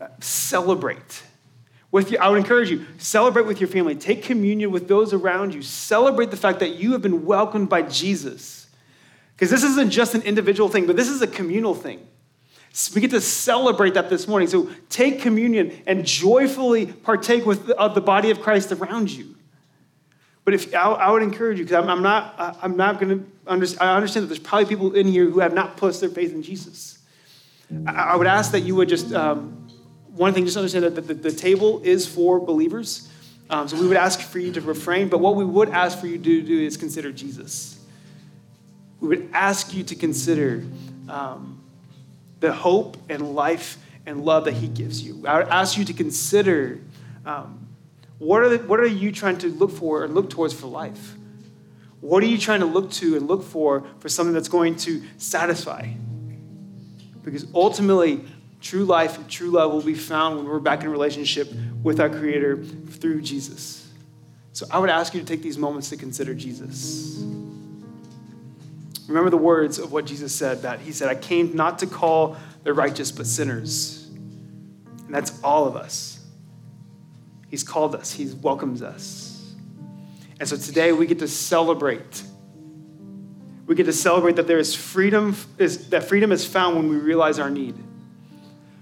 uh, 0.01 0.07
celebrate. 0.19 1.21
With 1.91 2.09
your, 2.09 2.23
I 2.23 2.29
would 2.29 2.39
encourage 2.39 2.71
you, 2.71 2.87
celebrate 2.97 3.45
with 3.45 3.61
your 3.61 3.69
family. 3.69 3.93
Take 3.93 4.23
communion 4.23 4.71
with 4.71 4.87
those 4.87 5.13
around 5.13 5.53
you. 5.53 5.61
Celebrate 5.61 6.31
the 6.31 6.37
fact 6.37 6.59
that 6.61 6.69
you 6.69 6.93
have 6.93 7.03
been 7.03 7.23
welcomed 7.23 7.69
by 7.69 7.83
Jesus. 7.83 8.67
Because 9.35 9.51
this 9.51 9.63
isn't 9.63 9.91
just 9.91 10.15
an 10.15 10.23
individual 10.23 10.69
thing, 10.69 10.87
but 10.87 10.95
this 10.95 11.07
is 11.07 11.21
a 11.21 11.27
communal 11.27 11.75
thing. 11.75 12.07
We 12.93 13.01
get 13.01 13.11
to 13.11 13.21
celebrate 13.21 13.95
that 13.95 14.09
this 14.09 14.27
morning. 14.27 14.47
So 14.47 14.69
take 14.89 15.19
communion 15.19 15.81
and 15.87 16.05
joyfully 16.05 16.85
partake 16.85 17.43
with 17.43 17.71
of 17.71 17.95
the 17.95 18.01
body 18.01 18.29
of 18.29 18.39
Christ 18.41 18.71
around 18.71 19.09
you. 19.09 19.35
But 20.45 20.53
if 20.53 20.73
I, 20.75 20.81
I 20.81 21.11
would 21.11 21.23
encourage 21.23 21.57
you, 21.57 21.65
because 21.65 21.83
I'm, 21.83 21.89
I'm, 21.89 22.03
not, 22.03 22.57
I'm 22.61 22.77
not 22.77 22.99
going 22.99 23.19
to 23.19 23.25
understand. 23.47 23.89
I 23.89 23.95
understand 23.95 24.23
that 24.23 24.27
there's 24.27 24.39
probably 24.39 24.65
people 24.65 24.93
in 24.93 25.07
here 25.07 25.29
who 25.29 25.39
have 25.39 25.53
not 25.53 25.75
placed 25.75 26.01
their 26.01 26.09
faith 26.09 26.31
in 26.31 26.43
Jesus. 26.43 26.99
I, 27.87 27.91
I 27.91 28.15
would 28.15 28.27
ask 28.27 28.51
that 28.51 28.61
you 28.61 28.75
would 28.75 28.89
just 28.89 29.11
um, 29.11 29.67
one 30.11 30.33
thing, 30.33 30.45
just 30.45 30.55
understand 30.55 30.85
that 30.85 30.95
the, 30.95 31.01
the, 31.01 31.13
the 31.15 31.31
table 31.31 31.81
is 31.83 32.07
for 32.07 32.39
believers. 32.39 33.09
Um, 33.49 33.67
so 33.67 33.79
we 33.79 33.87
would 33.87 33.97
ask 33.97 34.21
for 34.21 34.39
you 34.39 34.51
to 34.53 34.61
refrain, 34.61 35.09
but 35.09 35.19
what 35.19 35.35
we 35.35 35.45
would 35.45 35.69
ask 35.69 35.99
for 35.99 36.07
you 36.07 36.17
to 36.17 36.41
do 36.41 36.61
is 36.61 36.77
consider 36.77 37.11
Jesus. 37.11 37.79
We 38.99 39.07
would 39.07 39.29
ask 39.33 39.73
you 39.73 39.83
to 39.83 39.95
consider. 39.95 40.63
Um, 41.09 41.63
the 42.39 42.53
hope 42.53 42.97
and 43.09 43.35
life 43.35 43.77
and 44.05 44.23
love 44.23 44.45
that 44.45 44.53
He 44.53 44.67
gives 44.67 45.01
you. 45.01 45.25
I 45.27 45.39
would 45.39 45.49
ask 45.49 45.77
you 45.77 45.85
to 45.85 45.93
consider 45.93 46.79
um, 47.25 47.67
what, 48.19 48.41
are 48.41 48.49
the, 48.49 48.57
what 48.59 48.79
are 48.79 48.87
you 48.87 49.11
trying 49.11 49.37
to 49.39 49.47
look 49.47 49.71
for 49.71 50.03
and 50.03 50.15
look 50.15 50.29
towards 50.29 50.53
for 50.53 50.67
life? 50.67 51.15
What 51.99 52.23
are 52.23 52.27
you 52.27 52.37
trying 52.37 52.59
to 52.61 52.65
look 52.65 52.91
to 52.91 53.17
and 53.17 53.27
look 53.27 53.43
for 53.43 53.85
for 53.99 54.09
something 54.09 54.33
that's 54.33 54.49
going 54.49 54.75
to 54.77 55.03
satisfy? 55.17 55.89
Because 57.23 57.45
ultimately, 57.53 58.23
true 58.61 58.85
life 58.85 59.17
and 59.17 59.29
true 59.29 59.49
love 59.49 59.73
will 59.73 59.81
be 59.81 59.93
found 59.93 60.37
when 60.37 60.47
we're 60.47 60.59
back 60.59 60.83
in 60.83 60.89
relationship 60.89 61.51
with 61.83 61.99
our 61.99 62.09
Creator 62.09 62.63
through 62.63 63.21
Jesus. 63.21 63.91
So 64.53 64.65
I 64.71 64.79
would 64.79 64.89
ask 64.89 65.13
you 65.13 65.19
to 65.19 65.25
take 65.25 65.41
these 65.41 65.57
moments 65.57 65.89
to 65.89 65.97
consider 65.97 66.33
Jesus. 66.33 67.23
Remember 69.07 69.29
the 69.29 69.37
words 69.37 69.79
of 69.79 69.91
what 69.91 70.05
Jesus 70.05 70.33
said 70.33 70.63
that 70.63 70.79
He 70.79 70.91
said, 70.91 71.09
I 71.09 71.15
came 71.15 71.55
not 71.55 71.79
to 71.79 71.87
call 71.87 72.37
the 72.63 72.73
righteous, 72.73 73.11
but 73.11 73.25
sinners. 73.25 74.07
And 75.05 75.15
that's 75.15 75.41
all 75.43 75.65
of 75.65 75.75
us. 75.75 76.25
He's 77.49 77.63
called 77.63 77.95
us, 77.95 78.11
He 78.11 78.25
welcomes 78.41 78.81
us. 78.81 79.53
And 80.39 80.47
so 80.47 80.57
today 80.57 80.91
we 80.91 81.07
get 81.07 81.19
to 81.19 81.27
celebrate. 81.27 82.23
We 83.65 83.75
get 83.75 83.85
to 83.85 83.93
celebrate 83.93 84.35
that 84.35 84.47
there 84.47 84.59
is 84.59 84.75
freedom, 84.75 85.35
is, 85.57 85.89
that 85.89 86.03
freedom 86.03 86.31
is 86.31 86.45
found 86.45 86.75
when 86.75 86.89
we 86.89 86.97
realize 86.97 87.39
our 87.39 87.49
need. 87.49 87.75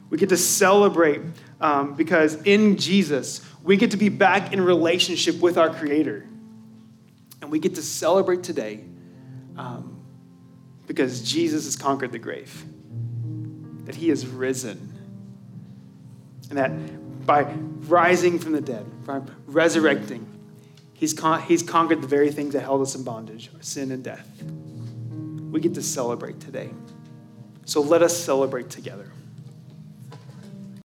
We 0.09 0.17
get 0.17 0.29
to 0.29 0.38
celebrate 0.38 1.21
um, 1.59 1.95
because 1.95 2.35
in 2.43 2.77
Jesus, 2.77 3.41
we 3.63 3.77
get 3.77 3.91
to 3.91 3.97
be 3.97 4.09
back 4.09 4.53
in 4.53 4.61
relationship 4.61 5.39
with 5.39 5.57
our 5.57 5.73
Creator. 5.73 6.27
And 7.41 7.51
we 7.51 7.59
get 7.59 7.75
to 7.75 7.81
celebrate 7.81 8.43
today 8.43 8.83
um, 9.57 9.85
because 10.88 11.21
Jesus 11.21 11.65
has 11.65 11.76
conquered 11.76 12.12
the 12.12 12.19
grave, 12.19 12.65
that 13.86 13.95
He 13.95 14.10
has 14.10 14.26
risen, 14.28 14.93
and 16.50 16.58
that 16.58 17.26
by 17.26 17.43
rising 17.43 18.39
from 18.39 18.52
the 18.52 18.62
dead, 18.62 18.86
by 19.06 19.21
resurrecting, 19.48 20.36
He's, 20.95 21.13
con- 21.13 21.41
he's 21.41 21.62
conquered 21.62 22.02
the 22.02 22.08
very 22.08 22.32
things 22.32 22.54
that 22.54 22.62
held 22.62 22.82
us 22.82 22.95
in 22.95 23.04
bondage 23.04 23.52
sin 23.60 23.91
and 23.91 24.02
death. 24.02 24.28
We 25.52 25.60
get 25.60 25.74
to 25.74 25.84
celebrate 25.84 26.39
today. 26.39 26.69
So 27.65 27.82
let 27.82 28.02
us 28.02 28.17
celebrate 28.17 28.69
together. 28.69 29.12